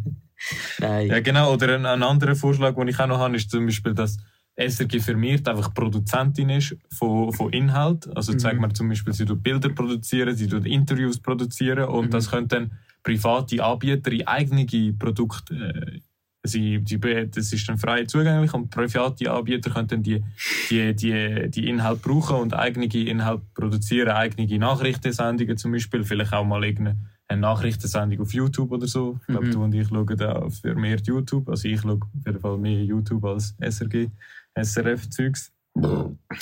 Nein. 0.80 1.06
Ja, 1.06 1.20
genau. 1.20 1.52
Oder 1.52 1.76
ein, 1.76 1.86
ein 1.86 2.02
anderer 2.02 2.34
Vorschlag, 2.34 2.74
den 2.74 2.88
ich 2.88 2.98
auch 2.98 3.06
noch 3.06 3.18
habe, 3.18 3.36
ist 3.36 3.50
zum 3.50 3.66
Beispiel, 3.66 3.94
dass 3.94 4.18
SRG 4.56 5.00
firmiert 5.00 5.48
einfach 5.48 5.72
Produzentin 5.72 6.50
ist 6.50 6.76
von, 6.90 7.32
von 7.32 7.52
Inhalt. 7.52 8.08
Also 8.16 8.32
mhm. 8.32 8.40
sagen 8.40 8.60
wir 8.60 8.74
zum 8.74 8.88
Beispiel, 8.88 9.12
sie 9.12 9.24
tut 9.24 9.42
Bilder 9.42 9.68
produzieren, 9.68 10.34
sie 10.34 10.48
tut 10.48 10.66
Interviews 10.66 11.20
produzieren 11.20 11.84
und 11.84 12.06
mhm. 12.06 12.10
das 12.10 12.30
können 12.30 12.48
dann 12.48 12.72
private 13.02 13.62
Anbieter 13.64 14.12
in 14.12 14.26
eigene 14.26 14.92
Produkte 14.98 15.54
äh, 15.54 16.00
Sie, 16.42 16.78
die, 16.78 16.98
das 16.98 17.52
ist 17.52 17.68
dann 17.68 17.76
frei 17.76 18.04
zugänglich 18.04 18.54
und 18.54 18.70
private 18.70 19.30
Anbieter 19.30 19.70
können 19.70 19.88
dann 19.88 20.02
die, 20.02 20.24
die, 20.70 20.94
die, 20.94 21.50
die 21.50 21.68
Inhalte 21.68 22.00
brauchen 22.00 22.36
und 22.36 22.54
eigene 22.54 22.86
Inhalte 22.86 23.44
produzieren, 23.54 24.08
eigene 24.08 24.58
Nachrichtensendungen 24.58 25.58
zum 25.58 25.72
Beispiel, 25.72 26.02
vielleicht 26.02 26.32
auch 26.32 26.44
mal 26.44 26.64
irgendeine 26.64 26.96
Nachrichtensendung 27.30 28.20
auf 28.20 28.32
YouTube 28.32 28.72
oder 28.72 28.86
so. 28.86 29.18
Ich 29.20 29.26
glaube, 29.26 29.46
mhm. 29.46 29.50
du 29.50 29.64
und 29.64 29.74
ich 29.74 29.88
schauen 29.88 30.16
da 30.16 30.48
für 30.48 30.74
mehr 30.74 30.98
YouTube. 30.98 31.48
Also 31.48 31.68
ich 31.68 31.80
schaue 31.80 31.94
auf 31.94 32.26
jeden 32.26 32.40
Fall 32.40 32.56
mehr 32.56 32.84
YouTube 32.84 33.24
als 33.24 33.54
SRG, 33.60 34.08
SRF-Zeugs. 34.54 35.52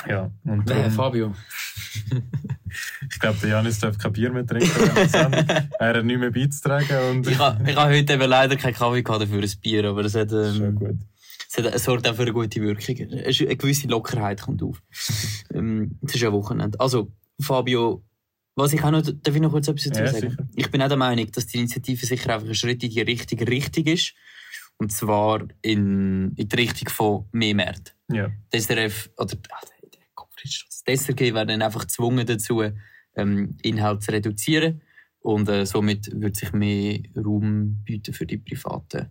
Ja, 0.08 0.30
und 0.44 0.68
darum, 0.70 0.90
Fabio. 0.90 1.34
ich 3.18 3.20
glaube, 3.20 3.38
der 3.42 3.50
Janis 3.50 3.80
darf 3.80 3.98
kein 3.98 4.12
Bier 4.12 4.30
mehr 4.30 4.46
trinken. 4.46 4.70
er 5.80 5.96
hat 5.96 6.04
nicht 6.04 6.20
mehr 6.20 6.30
beizutragen. 6.30 7.10
Und 7.10 7.26
ich 7.26 7.36
habe 7.36 7.74
ha 7.74 7.86
heute 7.88 8.12
eben 8.12 8.28
leider 8.28 8.54
keinen 8.54 8.74
Kaffee 8.74 9.02
gehabt 9.02 9.26
für 9.26 9.40
ein 9.40 9.52
Bier, 9.60 9.86
aber 9.86 10.04
das 10.04 10.14
hat... 10.14 10.30
Ähm, 10.30 10.54
Schon 10.54 10.74
gut. 10.76 10.96
Es, 11.50 11.58
hat, 11.58 11.74
es 11.74 11.82
sorgt 11.82 12.08
auch 12.08 12.14
für 12.14 12.22
eine 12.22 12.32
gute 12.32 12.60
Wirkung. 12.60 12.96
Es 13.10 13.40
Eine 13.40 13.56
gewisse 13.56 13.88
Lockerheit 13.88 14.40
kommt 14.40 14.62
auf. 14.62 14.80
ähm, 15.52 15.98
es 16.06 16.14
ist 16.14 16.20
ja 16.20 16.32
Wochenende. 16.32 16.78
Also, 16.78 17.10
Fabio, 17.40 18.04
was 18.54 18.72
ich 18.72 18.84
auch 18.84 18.92
noch, 18.92 19.02
darf 19.02 19.34
ich 19.34 19.42
noch 19.42 19.50
kurz 19.50 19.66
etwas 19.66 19.82
dazu 19.86 20.00
Ja, 20.00 20.06
sagen? 20.12 20.30
sicher. 20.30 20.48
Ich 20.54 20.70
bin 20.70 20.80
auch 20.80 20.88
der 20.88 20.96
Meinung, 20.96 21.28
dass 21.32 21.48
die 21.48 21.58
Initiative 21.58 22.06
sicher 22.06 22.32
einfach 22.32 22.46
ein 22.46 22.54
Schritt 22.54 22.84
in 22.84 22.90
die 22.90 23.00
richtige 23.00 23.48
Richtung 23.48 23.84
ist. 23.86 24.14
Und 24.76 24.92
zwar 24.92 25.42
in, 25.62 26.34
in 26.36 26.48
die 26.48 26.56
Richtung 26.56 26.88
von 26.88 27.24
mehr 27.32 27.56
Märkten. 27.56 27.94
Ja. 28.12 28.30
Die 28.54 28.60
SRF, 28.60 29.10
oder 29.16 29.36
ah, 29.50 29.60
der 29.82 30.02
Kopf 30.14 30.36
ist 30.44 30.66
das. 30.68 31.00
SRG 31.00 31.34
werden 31.34 31.62
einfach 31.62 31.80
gezwungen 31.80 32.24
dazu, 32.24 32.62
ähm, 33.18 33.56
Inhalt 33.62 34.02
zu 34.02 34.12
reduzieren. 34.12 34.80
Und 35.20 35.48
äh, 35.48 35.66
somit 35.66 36.08
wird 36.18 36.36
sich 36.36 36.52
mehr 36.52 37.00
Raum 37.16 37.82
bieten 37.84 38.14
für 38.14 38.24
die 38.24 38.38
privaten 38.38 39.10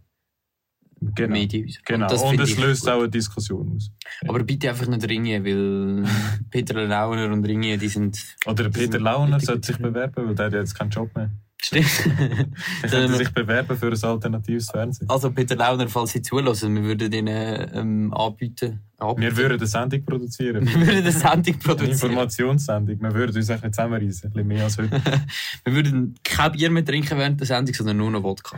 Genau. 1.00 1.34
Medienhäuser. 1.34 1.80
Genau. 1.86 2.06
Und, 2.06 2.12
das 2.12 2.24
Und, 2.24 2.40
es 2.40 2.58
löst 2.58 2.82
gut. 2.82 2.90
auch 2.90 3.00
eine 3.00 3.10
Diskussion 3.10 3.74
aus. 3.76 3.92
Aber 4.28 4.44
bitte 4.44 4.70
einfach 4.70 4.88
nicht 4.88 5.08
ringen, 5.08 5.46
weil 5.46 6.04
Peter 6.50 6.74
Launer 6.86 7.32
und 7.32 7.46
Ringen, 7.46 7.80
die 7.80 7.88
sind. 7.88 8.20
Oder 8.46 8.70
Peter 8.70 9.00
Launer 9.00 9.40
sollte 9.40 9.68
sich 9.68 9.78
bewerben, 9.78 10.28
weil 10.28 10.36
der 10.36 10.48
hat 10.48 10.54
jetzt 10.54 10.74
keinen 10.74 10.90
Job 10.90 11.16
mehr. 11.16 11.32
Stimmt. 11.60 11.88
Er 12.84 12.90
könnte 12.90 13.16
sich 13.18 13.30
bewerben 13.32 13.76
für 13.76 13.88
ein 13.88 14.04
alternatives 14.04 14.70
Fernsehen. 14.70 15.10
also 15.10 15.32
Peter 15.32 15.56
Launer, 15.56 15.88
falls 15.90 16.12
Sie 16.12 16.22
zulassen, 16.22 16.76
wir 16.76 16.84
würden 16.84 17.12
Ihnen 17.12 17.70
ähm, 17.74 18.14
anbieten. 18.14 18.80
anbieten. 19.00 19.22
Wir 19.22 19.38
würden 19.38 19.58
eine 19.58 19.66
Sendung 19.68 20.06
produzieren. 20.06 20.66
wir 20.68 20.76
würden 20.76 20.98
eine 20.98 21.12
Sendung 21.12 21.56
Eine 21.56 21.64
produzieren. 21.64 21.92
Informationssendung. 21.92 23.02
Wir 23.02 23.14
würden 23.14 23.36
uns 23.36 23.50
eigentlich 23.50 23.72
zusammenreißen. 23.72 24.30
Ein 24.30 24.34
bisschen 24.34 24.48
mehr 24.48 24.64
als 24.66 24.78
heute. 24.78 25.02
Wir 25.66 25.74
würden 25.74 26.16
kein 26.24 26.52
Bier 26.52 26.70
mehr 26.70 26.86
trinken 26.86 27.18
während 27.18 27.40
der 27.40 27.48
Sendung, 27.48 27.74
sondern 27.74 27.98
nur 27.98 28.12
noch 28.12 28.24
Wodka. 28.24 28.58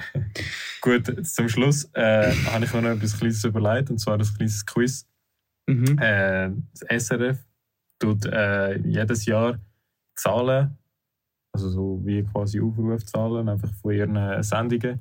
Gut, 0.82 1.26
zum 1.26 1.48
Schluss 1.48 1.90
äh, 1.94 2.34
habe 2.52 2.66
ich 2.66 2.74
mir 2.74 2.82
noch 2.82 2.90
etwas 2.90 3.18
Kleines 3.18 3.44
überlegt, 3.46 3.90
und 3.90 4.00
zwar 4.00 4.16
ein 4.16 4.26
kleines 4.36 4.66
Quiz. 4.66 5.08
Mhm. 5.68 5.98
Äh, 6.00 6.50
das 6.88 7.06
SRF 7.08 7.38
tut 8.00 8.26
äh, 8.26 8.78
jedes 8.80 9.26
Jahr 9.26 9.58
Zahlen, 10.16 10.78
also 11.54 11.70
so 11.70 12.02
wie 12.04 12.24
quasi 12.24 12.60
Aufrufzahlen, 12.62 13.50
einfach 13.50 13.72
von 13.82 13.92
ihren 13.94 14.16
äh, 14.16 14.44
Sendungen. 14.44 15.00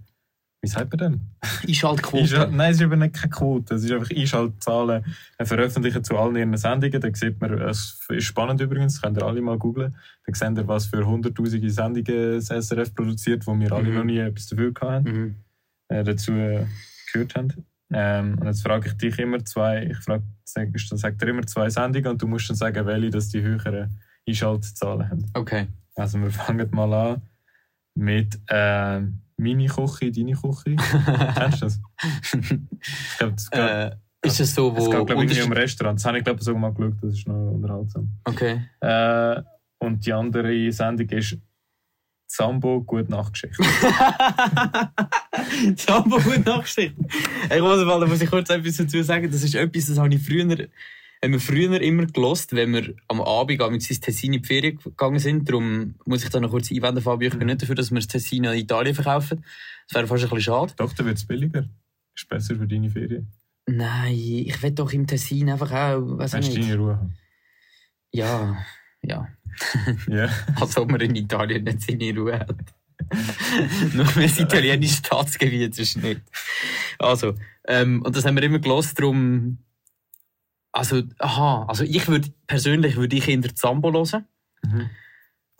Wie 0.60 0.68
sagt 0.68 0.90
man 0.90 0.98
denn? 0.98 1.20
Einschaltquote. 1.68 2.22
Einschal- 2.24 2.50
Nein, 2.50 2.70
es 2.72 2.78
ist 2.78 2.82
eben 2.82 2.98
nicht 2.98 3.14
keine 3.14 3.30
Quote. 3.30 3.74
Es 3.76 3.84
ist 3.84 3.92
einfach 3.92 4.10
Einschaltzahlen 4.10 5.04
äh, 5.38 5.44
veröffentlichen 5.44 6.02
zu 6.02 6.16
allen 6.18 6.34
ihren 6.34 6.56
Sendungen. 6.56 7.00
Da 7.00 7.08
sieht 7.14 7.40
man, 7.40 7.52
es 7.60 8.00
ist 8.08 8.24
spannend 8.24 8.60
übrigens, 8.60 8.94
das 8.94 9.02
könnt 9.02 9.18
ihr 9.18 9.24
alle 9.24 9.40
mal 9.40 9.56
googlen. 9.56 9.94
Dann 10.26 10.34
seht 10.34 10.58
ihr, 10.58 10.66
was 10.66 10.86
für 10.86 11.06
hunderttausende 11.06 11.70
Sendungen 11.70 12.04
das 12.40 12.46
SRF 12.50 12.92
produziert, 12.92 13.46
wo 13.46 13.56
wir 13.56 13.70
alle 13.70 13.88
Mhm. 13.90 13.94
noch 13.94 14.04
nie 14.04 14.18
etwas 14.18 14.46
dafür 14.48 14.72
hatten 14.80 15.08
Mhm. 15.12 15.34
äh, 15.90 16.02
dazu 16.02 16.32
äh, 16.32 16.66
gehört 17.12 17.36
haben. 17.36 17.52
Ähm, 17.92 18.36
und 18.40 18.46
jetzt 18.48 18.62
frage 18.62 18.88
ich 18.88 18.94
dich 18.96 19.18
immer 19.20 19.42
zwei, 19.44 19.84
ich 19.86 19.96
frage, 19.98 20.24
sag, 20.44 20.70
dann 20.90 20.98
sagt 20.98 21.22
dir 21.22 21.28
immer 21.28 21.46
zwei 21.46 21.70
Sendungen 21.70 22.10
und 22.10 22.20
du 22.20 22.26
musst 22.26 22.50
dann 22.50 22.56
sagen, 22.56 22.84
welche 22.84 23.10
das 23.10 23.28
die 23.28 23.40
höheren 23.42 23.96
Einschaltzahlen 24.28 25.08
haben. 25.08 25.26
Okay. 25.34 25.68
Also 25.98 26.20
wir 26.20 26.30
fangen 26.30 26.68
mal 26.72 26.94
an 26.94 27.22
mit 27.94 28.38
äh, 28.46 29.00
meine 29.36 29.66
Küche, 29.66 30.12
deine 30.12 30.32
Küche. 30.32 30.76
Kennst 31.34 31.62
du 31.62 31.66
das? 31.66 31.80
Ich 32.32 33.18
glaube, 33.18 33.34
es 33.36 33.50
geht, 33.50 33.60
äh, 33.60 33.90
ist 34.22 34.40
es 34.40 34.54
so, 34.54 34.74
es 34.76 34.86
wo. 34.86 34.90
geht 34.90 35.06
glaube 35.06 35.24
ich, 35.24 35.42
um 35.42 35.52
Restaurant. 35.52 35.98
Das 35.98 36.06
habe 36.06 36.18
ich 36.18 36.24
glaube 36.24 36.42
sogar 36.42 36.60
mal 36.60 36.72
geschaut, 36.72 36.94
das 37.02 37.14
ist 37.14 37.28
noch 37.28 37.52
unterhaltsam. 37.52 38.10
okay. 38.24 38.62
Äh, 38.80 39.42
und 39.80 40.04
die 40.04 40.12
andere 40.12 40.72
Sendung 40.72 41.08
ist 41.10 41.38
Sambo, 42.26 42.82
Gute 42.82 43.10
Nachtgeschichte. 43.10 43.62
Sambo 45.76 46.16
und 46.16 46.44
Nachgeschichte. 46.44 47.00
Ich 47.44 47.60
muss, 47.60 47.84
mal, 47.84 48.00
da 48.00 48.06
muss 48.06 48.20
ich 48.20 48.28
kurz 48.28 48.50
etwas 48.50 48.76
dazu 48.76 49.02
sagen. 49.02 49.30
Das 49.30 49.42
ist 49.42 49.54
etwas, 49.54 49.86
das 49.86 49.98
habe 49.98 50.14
ich 50.14 50.22
früher, 50.22 50.68
haben 51.22 51.32
wir 51.32 51.40
früher 51.40 51.80
immer 51.80 52.06
gelost, 52.06 52.54
wenn 52.54 52.72
wir 52.72 52.94
am 53.08 53.20
Abend 53.20 53.58
mit 53.70 53.90
ins 53.90 54.00
Tessin 54.00 54.32
in 54.32 54.42
die 54.42 54.46
Ferien 54.46 54.78
gegangen 54.78 55.18
sind. 55.18 55.48
Darum 55.48 55.94
muss 56.04 56.22
ich 56.22 56.30
da 56.30 56.40
noch 56.40 56.50
kurz 56.50 56.70
einwenden, 56.70 57.02
Fabio. 57.02 57.28
Ich 57.28 57.38
bin 57.38 57.46
nicht 57.46 57.62
dafür, 57.62 57.74
dass 57.74 57.90
wir 57.90 57.96
das 57.96 58.06
Tessin 58.06 58.44
in 58.44 58.52
Italien 58.52 58.94
verkaufen. 58.94 59.44
Das 59.88 59.96
wäre 59.96 60.06
fast 60.06 60.24
ein 60.24 60.30
bisschen 60.30 60.42
schade. 60.42 60.74
Doch, 60.76 60.92
dann 60.92 61.06
wird 61.06 61.18
es 61.18 61.24
billiger. 61.24 61.68
Ist 62.14 62.28
besser 62.28 62.56
für 62.56 62.66
deine 62.66 62.90
Ferien. 62.90 63.28
Nein, 63.66 64.14
ich 64.14 64.62
will 64.62 64.70
doch 64.70 64.92
im 64.92 65.06
Tessin 65.06 65.50
einfach 65.50 65.70
auch, 65.72 66.18
weiß 66.18 66.34
ich 66.34 66.38
Hast 66.38 66.56
du 66.56 66.60
deine 66.60 66.76
Ruhe 66.76 66.96
haben. 66.96 67.14
Ja, 68.12 68.64
ja. 69.02 69.28
Ja. 70.08 70.28
Als 70.60 70.76
ob 70.76 70.90
man 70.90 71.00
in 71.00 71.16
Italien 71.16 71.64
nicht 71.64 71.82
seine 71.82 72.16
Ruhe 72.16 72.38
hat. 72.38 72.56
Nur 73.94 74.16
weil 74.16 74.24
es 74.24 74.38
italienisches 74.38 74.98
Staatsgebiet 74.98 75.78
ist 75.78 75.96
nicht. 75.96 76.20
Also, 76.98 77.34
ähm, 77.66 78.02
und 78.02 78.16
das 78.16 78.24
haben 78.24 78.36
wir 78.36 78.42
immer 78.42 78.58
gelost, 78.58 78.98
darum. 78.98 79.58
Also, 80.72 81.02
aha, 81.18 81.64
also 81.66 81.84
ich 81.84 82.06
würde 82.08 82.28
persönlich 82.46 82.96
würde 82.96 83.16
ich 83.16 83.28
eher 83.28 83.54
Zambo 83.54 83.92
hören. 83.92 84.24
Mhm. 84.62 84.90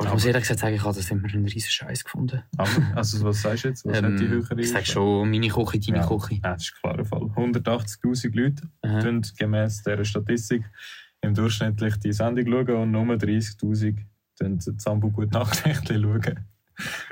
Aber 0.01 0.09
ich 0.09 0.15
muss 0.15 0.25
ehrlich 0.27 0.43
gesagt 0.43 0.61
sagen, 0.61 0.77
ich 0.77 0.85
habe 0.85 0.95
das 0.95 1.11
immer 1.11 1.29
einen 1.29 1.45
riesen 1.45 1.71
Scheiß 1.71 2.05
gefunden. 2.05 2.43
Aber, 2.57 2.71
also 2.95 3.25
was 3.25 3.43
sagst 3.43 3.65
du 3.65 3.69
jetzt? 3.69 3.85
Was 3.85 3.97
hat 4.01 4.19
die 4.21 4.25
Ähm, 4.27 4.31
höhere 4.31 4.61
ich 4.61 4.71
sage 4.71 4.87
schon, 4.87 5.29
meine 5.29 5.49
Küche, 5.49 5.81
deine 5.81 5.99
Ja. 5.99 6.07
Küche. 6.07 6.35
Ja, 6.35 6.53
das 6.53 6.63
ist 6.63 6.75
ein 6.77 6.81
klarer 6.83 7.05
Fall. 7.05 7.23
180'000 7.23 8.37
Leute 8.37 8.63
schauen 8.85 9.37
gemäss 9.37 9.83
dieser 9.83 10.05
Statistik 10.05 10.63
im 11.21 11.35
durchschnittlich 11.35 11.97
die 11.97 12.13
Sendung 12.13 12.47
schauen 12.47 12.83
und 12.83 12.91
nur 12.93 13.17
30'000 13.17 13.99
schauen 14.41 14.61
Zambo 14.79 15.11
gut 15.11 15.33
Nachtnächte 15.33 16.01
schauen. 16.01 16.45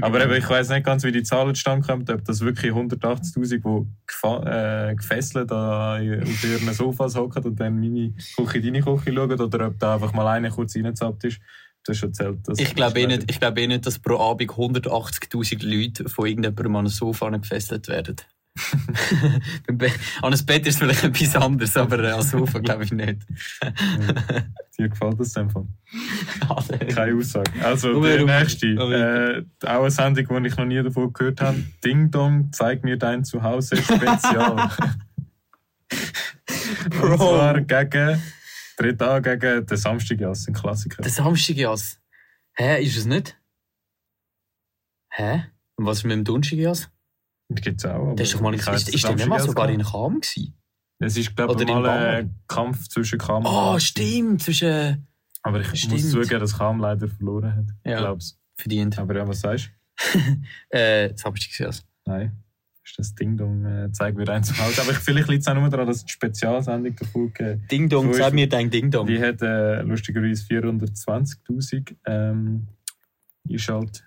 Aber 0.01 0.23
eben, 0.25 0.35
ich 0.35 0.49
weiss 0.49 0.69
nicht 0.69 0.85
ganz, 0.85 1.03
wie 1.05 1.13
die 1.13 1.23
Zahlen 1.23 1.55
zustande 1.55 1.87
kommen, 1.87 2.09
ob 2.09 2.25
das 2.25 2.41
wirklich 2.41 2.73
180'000, 2.73 3.87
die 3.87 4.49
äh, 4.49 4.95
gefesselt 4.95 5.51
da 5.51 5.95
auf 5.97 6.45
ihren 6.45 6.73
Sofas 6.73 7.17
hocken 7.17 7.43
und 7.45 7.59
dann 7.61 7.81
meine 7.81 8.13
Küche, 8.37 8.61
deine 8.61 8.81
Küche 8.83 9.13
schauen, 9.13 9.41
oder 9.41 9.67
ob 9.67 9.79
da 9.79 9.95
einfach 9.95 10.13
mal 10.13 10.27
einer 10.29 10.51
kurz 10.51 10.77
reingezappt 10.77 11.25
ist. 11.25 11.39
Das 11.85 11.99
schon 11.99 12.13
zählt. 12.13 12.39
Das 12.47 12.59
Ich 12.59 12.75
glaube 12.75 13.01
eh, 13.01 13.07
nicht- 13.07 13.31
ich 13.31 13.39
glaube 13.39 13.61
eh 13.61 13.67
nicht, 13.69 13.87
dass 13.87 13.99
pro 14.01 14.19
Abend 14.19 14.51
180.000 14.51 15.65
Leute 15.65 16.09
von 16.09 16.27
irgendjemandem 16.27 16.77
an 16.77 16.87
ein 16.87 16.89
Sofa 16.89 17.29
gefesselt 17.31 17.87
werden. 17.87 18.17
An 20.23 20.33
ein 20.33 20.47
Bett 20.47 20.67
ist 20.67 20.79
vielleicht 20.79 21.05
etwas 21.05 21.37
anderes, 21.37 21.77
aber 21.77 21.99
äh, 22.03 22.13
ein 22.13 22.23
Sofa 22.23 22.59
glaube 22.59 22.85
ich 22.85 22.93
nicht. 22.93 23.21
Dir 24.79 24.89
gefällt 24.89 25.21
das 25.21 25.37
einfach? 25.37 25.63
Keine 26.95 27.17
Aussage. 27.17 27.51
Also, 27.63 28.03
der 28.03 28.25
nächste. 28.25 28.67
Äh, 28.67 29.45
auch 29.67 29.81
eine 29.81 29.91
Sendung, 29.91 30.43
die 30.43 30.49
ich 30.49 30.57
noch 30.57 30.65
nie 30.65 30.83
davon 30.83 31.13
gehört 31.13 31.41
habe. 31.41 31.63
Ding 31.85 32.11
Dong, 32.11 32.51
zeig 32.53 32.85
mir 32.85 32.97
dein 32.97 33.25
Zuhause 33.25 33.77
Spezial. 33.77 34.71
Und 37.03 37.17
zwar 37.19 37.61
gegen, 37.61 38.23
dritt 38.77 39.03
an 39.03 39.23
gegen 39.23 39.67
den 39.67 39.77
Samstagjass, 39.77 40.49
ein 40.49 40.55
Klassiker. 40.55 41.03
Der 41.03 41.11
Samstagjas. 41.11 42.01
Hä, 42.55 42.83
ist 42.83 42.97
es 42.97 43.05
nicht? 43.07 43.37
Hä? 45.11 45.45
Und 45.77 45.87
was 45.87 45.99
ist 45.99 46.05
mit 46.05 46.13
dem 46.13 46.25
Donnerstagjas? 46.25 46.91
Das 47.49 47.61
gibt 47.63 47.79
es 47.85 47.91
auch. 47.91 48.15
Der 48.15 48.25
ist 48.25 48.35
doch 48.35 48.41
mal 48.41 48.55
ich 48.55 48.67
habe 48.67 48.77
ist, 48.77 48.89
ist 48.93 49.05
der 49.05 49.15
nicht 49.15 49.29
mal 49.29 49.41
sogar 49.41 49.69
in. 49.71 49.83
Cham 49.83 50.21
gewesen? 50.21 50.55
Es 50.99 51.17
ist, 51.17 51.37
glaube 51.37 51.63
ich, 51.63 51.69
mal 51.69 51.87
ein. 51.89 52.35
Kampf 52.49 52.89
zwischen 52.89 53.19
Kam 53.19 53.45
und 53.45 53.47
Oh, 53.47 53.71
Kam. 53.73 53.81
stimmt, 53.81 54.43
zwischen 54.43 55.07
Aber 55.43 55.61
ich 55.61 55.69
Stimmt. 55.79 55.93
muss 55.93 56.11
zugeben, 56.11 56.41
dass 56.41 56.57
Kam 56.59 56.81
leider 56.81 57.07
verloren 57.09 57.55
hat. 57.55 57.67
Ja. 57.85 57.93
Ich 57.93 57.99
glaub's. 57.99 58.39
verdient. 58.57 58.99
Aber 58.99 59.15
ja, 59.17 59.29
was 59.29 59.41
sagst 59.41 59.71
du? 60.13 60.19
Äh, 60.77 61.13
Samstagjas. 61.17 61.85
Nein. 62.05 62.33
Ist 62.85 62.99
das 62.99 63.15
Ding 63.15 63.37
Dong, 63.37 63.65
äh, 63.65 63.91
zeig 63.93 64.15
mir 64.17 64.25
dein 64.25 64.45
Zuhause. 64.45 64.81
Aber 64.83 64.93
ich, 64.93 64.99
vielleicht 64.99 65.29
liegt 65.29 65.43
es 65.43 65.49
auch 65.49 65.55
nur 65.55 65.69
daran, 65.69 65.87
dass 65.89 65.97
es 65.99 66.03
eine 66.05 66.09
Spezialsendung 66.11 66.95
davon 66.97 67.33
gegeben 67.33 67.67
Ding 67.71 67.89
Dong, 67.89 68.13
So 68.13 68.19
sag 68.19 68.29
ist- 68.29 68.35
mir 68.35 68.49
dein 68.49 68.71
Ding 68.71 68.91
Dong. 68.91 69.07
Die 69.09 69.21
hat 69.21 69.43
äh, 69.43 69.83
lustigerweise 69.83 70.45
420.000 70.45 71.95
ähm, 72.07 72.69
Einschalt 73.51 74.05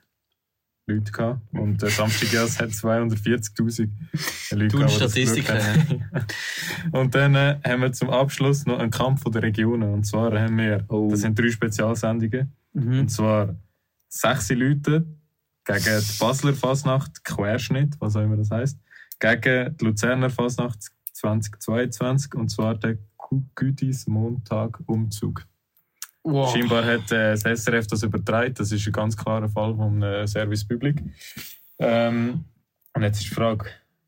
Leute 0.89 1.11
gehabt. 1.11 1.41
Und 1.51 1.81
der 1.81 1.89
Samstagjas 1.89 2.59
hat 2.59 2.69
240.000 2.69 3.89
Leute 4.51 4.77
gehabt. 4.77 4.91
Statistiken. 4.91 6.05
Und 6.91 7.15
dann 7.15 7.35
äh, 7.35 7.59
haben 7.65 7.81
wir 7.81 7.91
zum 7.91 8.09
Abschluss 8.09 8.65
noch 8.65 8.79
einen 8.79 8.91
Kampf 8.91 9.23
der 9.25 9.43
Regionen. 9.43 9.93
Und 9.93 10.05
zwar 10.05 10.37
haben 10.39 10.57
wir, 10.57 10.85
Oh. 10.89 11.09
das 11.09 11.21
sind 11.21 11.37
drei 11.37 11.49
Spezialsendungen. 11.49 12.51
Mhm. 12.73 12.99
Und 12.99 13.09
zwar 13.09 13.55
sechs 14.09 14.49
Leute 14.49 15.05
gegen 15.65 15.99
die 15.99 16.19
Basler 16.19 16.53
Fasnacht 16.53 17.23
Querschnitt, 17.23 17.95
was 17.99 18.15
auch 18.15 18.21
immer 18.23 18.37
das 18.37 18.51
heisst, 18.51 18.79
gegen 19.19 19.77
die 19.77 19.85
Luzerner 19.85 20.29
Fasnacht 20.29 20.79
2022 21.13 22.33
und 22.35 22.49
zwar 22.49 22.75
der 22.75 22.97
Gütis 23.55 24.07
Montag 24.07 24.79
Umzug. 24.87 25.45
Wow. 26.23 26.51
Scheinbar 26.51 26.85
hat 26.85 27.11
äh, 27.11 27.35
das 27.35 27.63
SRF 27.63 27.87
das 27.87 28.03
übertragen, 28.03 28.53
das 28.53 28.71
ist 28.71 28.85
ein 28.85 28.93
ganz 28.93 29.15
klarer 29.15 29.49
Fall 29.49 29.75
vom 29.75 30.03
äh, 30.03 30.27
Service 30.27 30.65
Public. 30.67 31.01
Ähm, 31.79 32.43
und 32.93 33.03
jetzt 33.03 33.21
ist 33.21 33.29
die 33.29 33.33
Frage, 33.33 33.65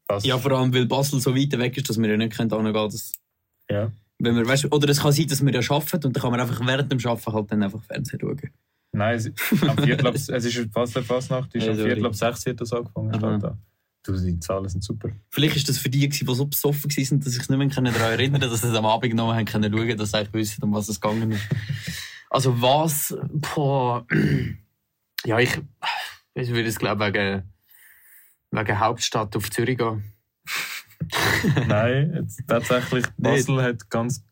was. 0.07 0.25
Ja, 0.25 0.37
vor 0.37 0.51
allem, 0.51 0.73
weil 0.73 0.85
Basel 0.85 1.19
so 1.21 1.35
weit 1.35 1.57
weg 1.57 1.77
ist, 1.77 1.89
dass 1.89 1.97
wir 1.99 2.09
ja 2.09 2.17
nicht 2.17 2.35
können 2.35 2.49
hingehen 2.49 2.73
können. 2.73 2.91
Das, 2.91 3.13
Ja. 3.69 3.91
wenn 4.19 4.35
wir, 4.35 4.45
weißt, 4.45 4.71
oder 4.71 4.89
es 4.89 4.99
kann 5.01 5.13
sein, 5.13 5.27
dass 5.27 5.43
wir 5.43 5.53
ja 5.53 5.61
arbeiten 5.69 6.07
und 6.07 6.15
dann 6.15 6.21
kann 6.21 6.31
man 6.31 6.39
einfach 6.41 6.59
während 6.65 6.91
dem 6.91 6.99
Arbeiten 7.05 7.33
halt 7.33 7.51
dann 7.51 7.63
einfach 7.63 7.83
Fernsehen 7.83 8.19
schauen. 8.19 8.49
Nein, 8.93 9.15
es, 9.15 9.31
am 9.61 9.77
Viertel 9.77 10.07
es 10.07 10.27
ist 10.27 10.57
die 10.57 10.65
Basler 10.65 11.03
Fasnacht, 11.03 11.55
ist 11.55 11.63
am 11.63 11.69
Also, 11.69 11.83
Viertel 11.85 12.05
ab 12.05 12.15
sechs 12.15 12.45
wird 12.45 12.59
das 12.59 12.73
angefangen. 12.73 13.57
Du, 14.03 14.17
die 14.17 14.39
Zahlen 14.39 14.67
sind 14.67 14.83
super. 14.83 15.09
Vielleicht 15.29 15.57
ist 15.57 15.69
das 15.69 15.77
für 15.77 15.89
die, 15.89 16.09
die 16.09 16.25
so 16.25 16.45
besoffen 16.47 16.89
waren, 16.89 17.19
dass 17.19 17.33
ich 17.33 17.39
sich 17.39 17.49
nicht 17.49 17.57
mehr 17.57 17.67
daran 17.67 17.85
erinnern 17.85 18.41
konnte, 18.41 18.49
dass 18.49 18.61
sie 18.61 18.67
es 18.67 18.73
am 18.75 18.85
Abend 18.87 19.11
genommen 19.11 19.35
haben 19.35 19.45
können 19.45 19.71
schauen, 19.71 19.95
dass 19.95 20.09
sie 20.09 20.17
eigentlich 20.17 20.33
wissen, 20.33 20.63
um 20.63 20.73
was 20.73 20.89
es 20.89 20.99
gegangen 20.99 21.31
ist. 21.31 21.43
Also 22.33 22.61
was, 22.61 23.13
boah, 23.33 24.05
ja, 25.25 25.37
ich, 25.39 25.61
ich 26.33 26.49
würde 26.49 26.69
es 26.69 26.79
glaube 26.79 27.05
wegen, 27.05 27.43
wegen 28.51 28.79
Hauptstadt 28.79 29.35
auf 29.35 29.49
Zürich 29.51 29.77
gehen. 29.77 30.03
Nein, 31.67 32.13
jetzt, 32.15 32.41
tatsächlich, 32.47 33.05
Basel 33.17 33.61
hat 33.61 33.89
ganz 33.89 34.23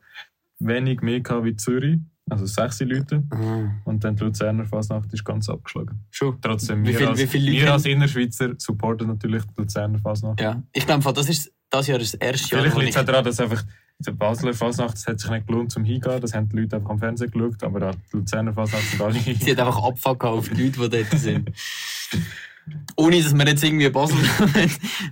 wenig 0.60 1.02
mehr 1.02 1.20
gehabt 1.20 1.44
wie 1.46 1.56
Zürich. 1.56 2.00
Also 2.30 2.46
sechs 2.46 2.80
Leute. 2.82 3.24
Ah, 3.32 3.72
Und 3.86 4.04
dann 4.04 4.16
die 4.16 4.24
Luzerner 4.24 4.64
Fasnacht 4.66 5.12
ist 5.12 5.26
ganz 5.26 5.50
abgeschlagen. 5.50 6.06
schon. 6.12 6.40
Trotzdem, 6.40 6.84
Wie 6.84 6.90
wir, 6.90 6.98
viel- 7.00 7.08
als, 7.08 7.20
wie 7.20 7.28
viele 7.28 7.52
wir 7.52 7.74
als 7.74 7.86
Innerschweizer 7.86 8.54
supporten 8.58 9.08
natürlich 9.08 9.44
die 9.46 9.54
Luzerner 9.62 9.98
Fasnacht. 10.00 10.40
Ja, 10.40 10.62
ich 10.72 10.86
glaube, 10.86 11.12
das 11.12 11.28
ist 11.28 11.52
das 11.72 11.88
Jahr 11.88 11.98
das 12.00 12.14
erste 12.14 12.56
Jahr, 12.56 12.62
Vielleicht 12.64 12.78
liegt 12.78 12.96
es 12.96 13.04
daran, 13.06 13.26
dass 13.26 13.40
einfach 13.40 13.64
die 14.00 14.12
Basler 14.12 14.54
Fasnacht, 14.54 14.94
das 14.94 15.08
hat 15.08 15.20
sich 15.20 15.30
nicht 15.30 15.48
gelohnt 15.48 15.72
zum 15.72 15.84
Hingehen. 15.84 16.22
Das 16.22 16.34
haben 16.34 16.48
die 16.50 16.58
Leute 16.58 16.78
einfach 16.78 16.90
am 16.90 17.00
Fernsehen 17.00 17.32
geschaut. 17.32 17.62
Aber 17.64 17.90
auch 17.90 17.96
die 17.96 18.18
Luzerner 18.18 18.54
Fasnacht 18.54 18.84
sind 18.86 19.02
alle 19.02 19.20
Sie 19.20 19.52
hat 19.52 19.60
einfach 19.60 19.84
Abfuck 19.84 20.24
auf 20.24 20.50
die 20.50 20.64
Leute, 20.64 20.90
die 20.90 21.04
dort 21.04 21.20
sind. 21.20 21.52
Ohne, 22.96 23.22
dass 23.22 23.34
wir 23.36 23.48
jetzt 23.48 23.64
irgendwie 23.64 23.90
Basel 23.90 24.18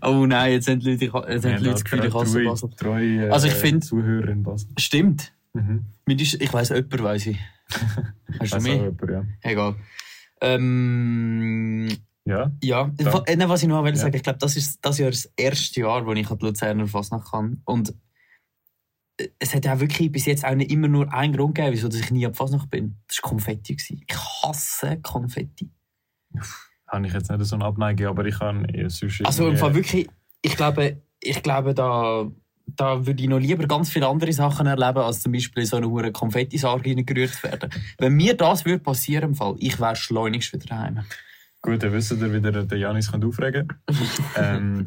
Oh 0.02 0.26
nein, 0.28 0.54
jetzt 0.54 0.68
haben 0.70 0.80
die 0.80 0.92
Leute, 0.92 1.06
jetzt 1.06 1.16
haben 1.46 1.58
die 1.58 1.64
Leute 1.64 1.72
das 1.72 1.84
Gefühl, 1.84 2.06
ich 2.06 2.14
hasse 2.14 2.44
Basel. 2.44 2.70
Treue, 2.78 3.34
Also 3.34 3.48
ich 3.48 3.54
find- 3.54 3.84
Zuhörer 3.84 4.30
in 4.30 4.44
Basel. 4.44 4.70
Stimmt. 4.78 5.34
Mhm. 5.54 5.86
Ich 6.08 6.54
weiss, 6.54 6.70
jemand 6.70 7.04
weiss 7.04 7.26
ich. 7.26 7.38
Hast 8.40 8.54
du 8.54 8.60
mehr? 8.62 8.76
jemand, 8.76 9.02
ja. 9.10 9.24
Egal. 9.42 9.76
Ähm, 10.40 11.88
ja, 12.26 12.52
ja, 12.62 12.92
äh, 13.26 13.36
nein, 13.36 13.50
was 13.50 13.64
ich 13.64 13.70
noch 13.70 13.82
wollte 13.82 13.98
Ja. 13.98 14.04
sagen, 14.04 14.16
ich 14.16 14.24
glaube, 14.24 14.40
das 14.40 14.56
ist 14.56 14.80
das 14.86 14.98
Jahr 15.00 15.10
das 15.10 15.32
erste 15.36 15.80
Jahr, 15.80 16.06
wo 16.06 16.14
ich 16.14 16.30
an 16.30 16.38
die 16.38 16.46
Luzerner 16.46 16.88
Fasnacht 16.88 17.32
kann. 17.32 17.62
Und 17.66 17.90
äh, 17.90 17.94
es 19.40 19.56
hat 19.56 19.66
ja 19.66 19.80
wirklich 19.80 20.12
bis 20.12 20.26
jetzt 20.26 20.46
auch 20.46 20.56
nicht 20.56 20.72
immer 20.72 20.88
nur 20.88 21.12
einen 21.14 21.36
Grund 21.36 21.56
gegeben, 21.56 21.74
wieso 21.74 21.88
dass 21.88 22.00
ich 22.00 22.12
nie 22.12 22.26
die 22.26 22.34
Fasnacht 22.34 22.70
bin. 22.70 22.98
Das 23.08 23.18
war 23.22 23.30
Konfetti. 23.30 23.74
Ich 23.74 24.16
hasse 24.16 25.00
Konfetti. 25.02 25.70
habe 26.88 27.08
ich 27.08 27.14
jetzt 27.14 27.30
nicht 27.30 27.46
so 27.46 27.56
eine 27.56 27.66
Abneigung, 27.66 28.08
aber 28.08 28.26
ich 28.26 28.38
kann 28.38 28.66
eher 28.66 28.90
sonst 28.90 29.26
Also 29.26 29.48
im 29.48 29.58
Fall 29.58 29.74
wirklich, 29.74 30.08
ich 30.42 30.56
glaube, 30.56 31.02
ich 31.20 31.42
glaube 31.42 31.74
da, 31.74 32.30
da 32.68 33.06
würde 33.06 33.24
ich 33.24 33.30
noch 33.30 33.40
lieber 33.40 33.66
ganz 33.66 33.90
viele 33.90 34.08
andere 34.08 34.32
Sachen 34.34 34.68
erleben, 34.68 35.00
als 35.00 35.22
zum 35.22 35.32
Beispiel 35.32 35.64
in 35.64 35.68
so 35.68 35.78
eine 35.78 35.90
hure 35.90 36.12
Konfettisarge 36.12 36.92
reingerührt 36.92 37.34
zu 37.34 37.44
werden. 37.44 37.72
Wenn 37.98 38.14
mir 38.14 38.36
das 38.36 38.66
würde 38.66 38.84
passieren, 38.84 39.32
im 39.32 39.36
Fall, 39.36 39.56
ich 39.58 39.80
wäre 39.80 39.96
schleunigst 39.96 40.54
wieder 40.54 40.66
daheim. 40.66 41.00
Gut, 41.62 41.82
dann 41.82 41.92
wisst 41.92 42.12
ihr 42.12 42.34
wieder, 42.34 42.64
den 42.64 42.80
Janis 42.80 43.12
könnt 43.12 43.26
aufregen 43.26 43.68
ähm. 44.36 44.86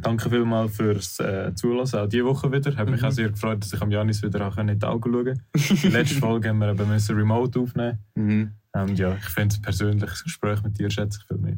Danke 0.00 0.30
vielmals 0.30 0.76
fürs 0.76 1.18
äh, 1.20 1.52
Zulassen, 1.54 1.98
auch 2.00 2.08
diese 2.08 2.24
Woche 2.24 2.50
wieder. 2.52 2.74
Hat 2.76 2.88
mich 2.88 3.00
Mhm. 3.00 3.06
auch 3.08 3.12
sehr 3.12 3.30
gefreut, 3.30 3.62
dass 3.62 3.72
ich 3.72 3.82
am 3.82 3.90
Janis 3.90 4.22
wieder 4.22 4.46
auch 4.46 4.56
in 4.58 4.68
die 4.78 4.86
Augen 4.86 5.12
schauen 5.12 5.24
konnte. 5.24 5.74
Die 5.82 5.88
letzte 5.88 6.14
Folge 6.20 6.48
haben 6.50 6.58
wir 6.58 6.70
eben 6.70 6.90
remote 6.90 7.58
aufnehmen. 7.60 7.98
Mhm. 8.14 8.52
Und 8.72 8.98
ja, 8.98 9.14
ich 9.16 9.24
finde 9.24 9.54
es 9.54 9.60
persönliches 9.60 10.22
Gespräch 10.22 10.62
mit 10.62 10.78
dir 10.78 10.90
schätze 10.90 11.18
ich 11.20 11.26
viel 11.26 11.38
mehr. 11.38 11.56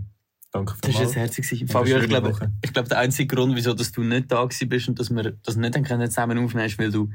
Danke 0.52 0.74
Das 0.80 0.94
war 0.94 1.02
jetzt 1.02 1.14
herzig. 1.14 1.64
Fabio, 1.70 1.98
ich 1.98 2.08
glaube, 2.08 2.30
Woche. 2.30 2.50
ich 2.60 2.72
glaube, 2.72 2.88
der 2.88 2.98
einzige 2.98 3.36
Grund, 3.36 3.54
wieso 3.54 3.72
dass 3.72 3.92
du 3.92 4.02
nicht 4.02 4.32
da 4.32 4.44
bist 4.44 4.88
und 4.88 4.98
dass 4.98 5.08
wir 5.08 5.32
das 5.44 5.56
nicht 5.56 5.84
können 5.84 6.08
zusammen 6.08 6.38
aufnehmen 6.38 6.66
ist, 6.66 6.76
weil 6.76 6.90
du 6.90 7.08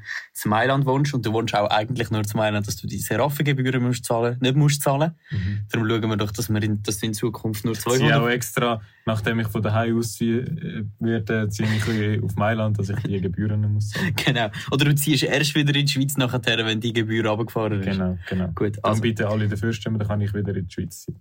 in 0.44 0.50
Mailand 0.50 0.86
wohnst 0.86 1.14
und 1.14 1.26
du 1.26 1.34
wohnst 1.34 1.54
auch 1.54 1.70
eigentlich 1.70 2.10
nur 2.12 2.24
zu 2.24 2.38
Mailand, 2.38 2.66
dass 2.66 2.78
du 2.78 2.88
die 2.88 3.00
Seraphengebühren 3.00 3.84
musst 3.84 4.06
zahlen, 4.06 4.38
nicht 4.40 4.56
musst 4.56 4.84
zahlen. 4.84 5.16
Mhm. 5.32 5.66
Darum 5.70 5.90
schauen 5.90 6.10
wir 6.10 6.16
doch, 6.16 6.32
dass, 6.32 6.50
wir 6.50 6.64
in, 6.64 6.82
dass 6.82 7.00
du 7.00 7.08
in 7.08 7.14
Zukunft 7.14 7.66
nur 7.66 7.74
Ich 7.74 7.82
ziehe 7.82 7.98
200 7.98 8.22
auch 8.22 8.30
extra, 8.30 8.82
nachdem 9.06 9.42
ich 9.42 9.48
von 9.48 9.62
daheim 9.62 9.98
ausziehe, 9.98 10.40
äh, 10.40 10.86
werde, 11.00 11.50
ziehe 11.50 11.68
ich 11.76 11.90
ein 11.90 12.24
auf 12.24 12.36
Mailand, 12.38 12.80
dass 12.80 12.88
ich 12.88 13.00
die 13.00 13.20
Gebühren 13.20 13.60
nicht 13.60 13.70
muss 13.70 13.90
zahlen. 13.90 14.14
Genau. 14.26 14.50
Oder 14.72 14.86
du 14.86 14.96
ziehst 14.96 15.24
erst 15.24 15.54
wieder 15.56 15.76
in 15.76 15.86
die 15.86 15.92
Schweiz 15.92 16.16
nachher, 16.16 16.66
wenn 16.66 16.80
die 16.80 16.94
Gebühr 16.94 17.26
runtergefahren 17.26 17.82
ist. 17.82 17.86
Genau, 17.86 18.18
genau. 18.30 18.48
Gut, 18.56 18.78
Dann 18.78 18.92
also, 18.92 19.02
bitte 19.02 19.28
alle 19.28 19.50
dafür 19.50 19.74
stimmen, 19.74 20.00
dann 20.00 20.08
kann 20.08 20.22
ich 20.22 20.34
wieder 20.34 20.56
in 20.56 20.68
die 20.68 20.74
Schweiz 20.74 21.04
sein. 21.04 21.20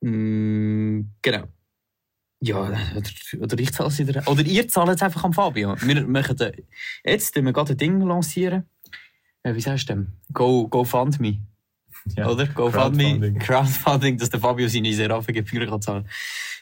Mm, 0.00 1.00
genau. 1.22 1.44
Ja, 2.40 2.60
oder, 2.60 2.78
oder 3.40 3.58
ich 3.58 3.72
zahle 3.72 3.88
es 3.88 3.98
wieder. 3.98 4.22
Oder 4.26 4.42
ihr 4.42 4.68
zahlt 4.68 4.90
es 4.90 5.02
einfach 5.02 5.24
an 5.24 5.32
Fabio. 5.32 5.74
Wir 5.82 6.06
machen 6.06 6.38
äh, 6.40 6.52
jetzt 7.04 7.34
wir 7.34 7.52
gerade 7.52 7.72
ein 7.72 7.76
Ding 7.76 8.00
lancieren. 8.00 8.64
Äh, 9.42 9.54
wie 9.54 9.60
sagst 9.60 9.88
du 9.88 9.94
denn? 9.94 10.12
Go, 10.32 10.68
go 10.68 10.84
fund 10.84 11.18
me. 11.18 11.40
Ja. 12.16 12.28
Oder? 12.28 12.46
GoFundMe, 12.46 13.04
Crowdfunding. 13.04 13.38
Crowdfunding, 13.38 14.18
dass 14.18 14.30
der 14.30 14.40
Fabio 14.40 14.68
seine 14.68 14.92
Seraphengebühren 14.92 15.68
kann 15.68 15.82
zahlen 15.82 16.08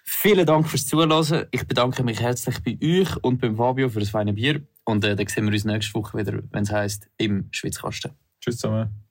Vielen 0.04 0.46
Dank 0.46 0.68
fürs 0.68 0.86
Zuhören. 0.86 1.46
Ich 1.50 1.66
bedanke 1.66 2.02
mich 2.02 2.20
herzlich 2.20 2.62
bei 2.62 2.78
euch 2.82 3.16
und 3.22 3.40
beim 3.40 3.56
Fabio 3.56 3.88
für 3.88 4.00
das 4.00 4.10
feine 4.10 4.32
Bier. 4.32 4.62
Und 4.84 5.04
äh, 5.04 5.16
dann 5.16 5.26
sehen 5.26 5.44
wir 5.46 5.52
uns 5.52 5.64
nächste 5.64 5.94
Woche 5.94 6.16
wieder, 6.18 6.40
wenn 6.50 6.62
es 6.62 6.70
heisst, 6.70 7.08
im 7.18 7.48
Schwitzkasten. 7.50 8.12
Tschüss 8.40 8.58
zusammen. 8.58 9.05